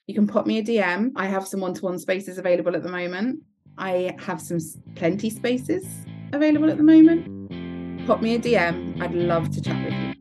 you 0.06 0.14
can 0.14 0.26
pop 0.26 0.46
me 0.46 0.58
a 0.58 0.62
DM. 0.62 1.12
I 1.16 1.26
have 1.26 1.46
some 1.46 1.60
one 1.60 1.74
to 1.74 1.82
one 1.82 1.98
spaces 1.98 2.38
available 2.38 2.74
at 2.74 2.82
the 2.82 2.90
moment. 2.90 3.40
I 3.78 4.14
have 4.18 4.40
some 4.40 4.58
plenty 4.94 5.30
spaces 5.30 5.86
available 6.32 6.70
at 6.70 6.76
the 6.76 6.82
moment. 6.82 8.06
Pop 8.06 8.20
me 8.20 8.34
a 8.34 8.38
DM. 8.38 9.00
I'd 9.00 9.14
love 9.14 9.50
to 9.50 9.60
chat 9.60 9.84
with 9.84 9.94
you. 9.94 10.11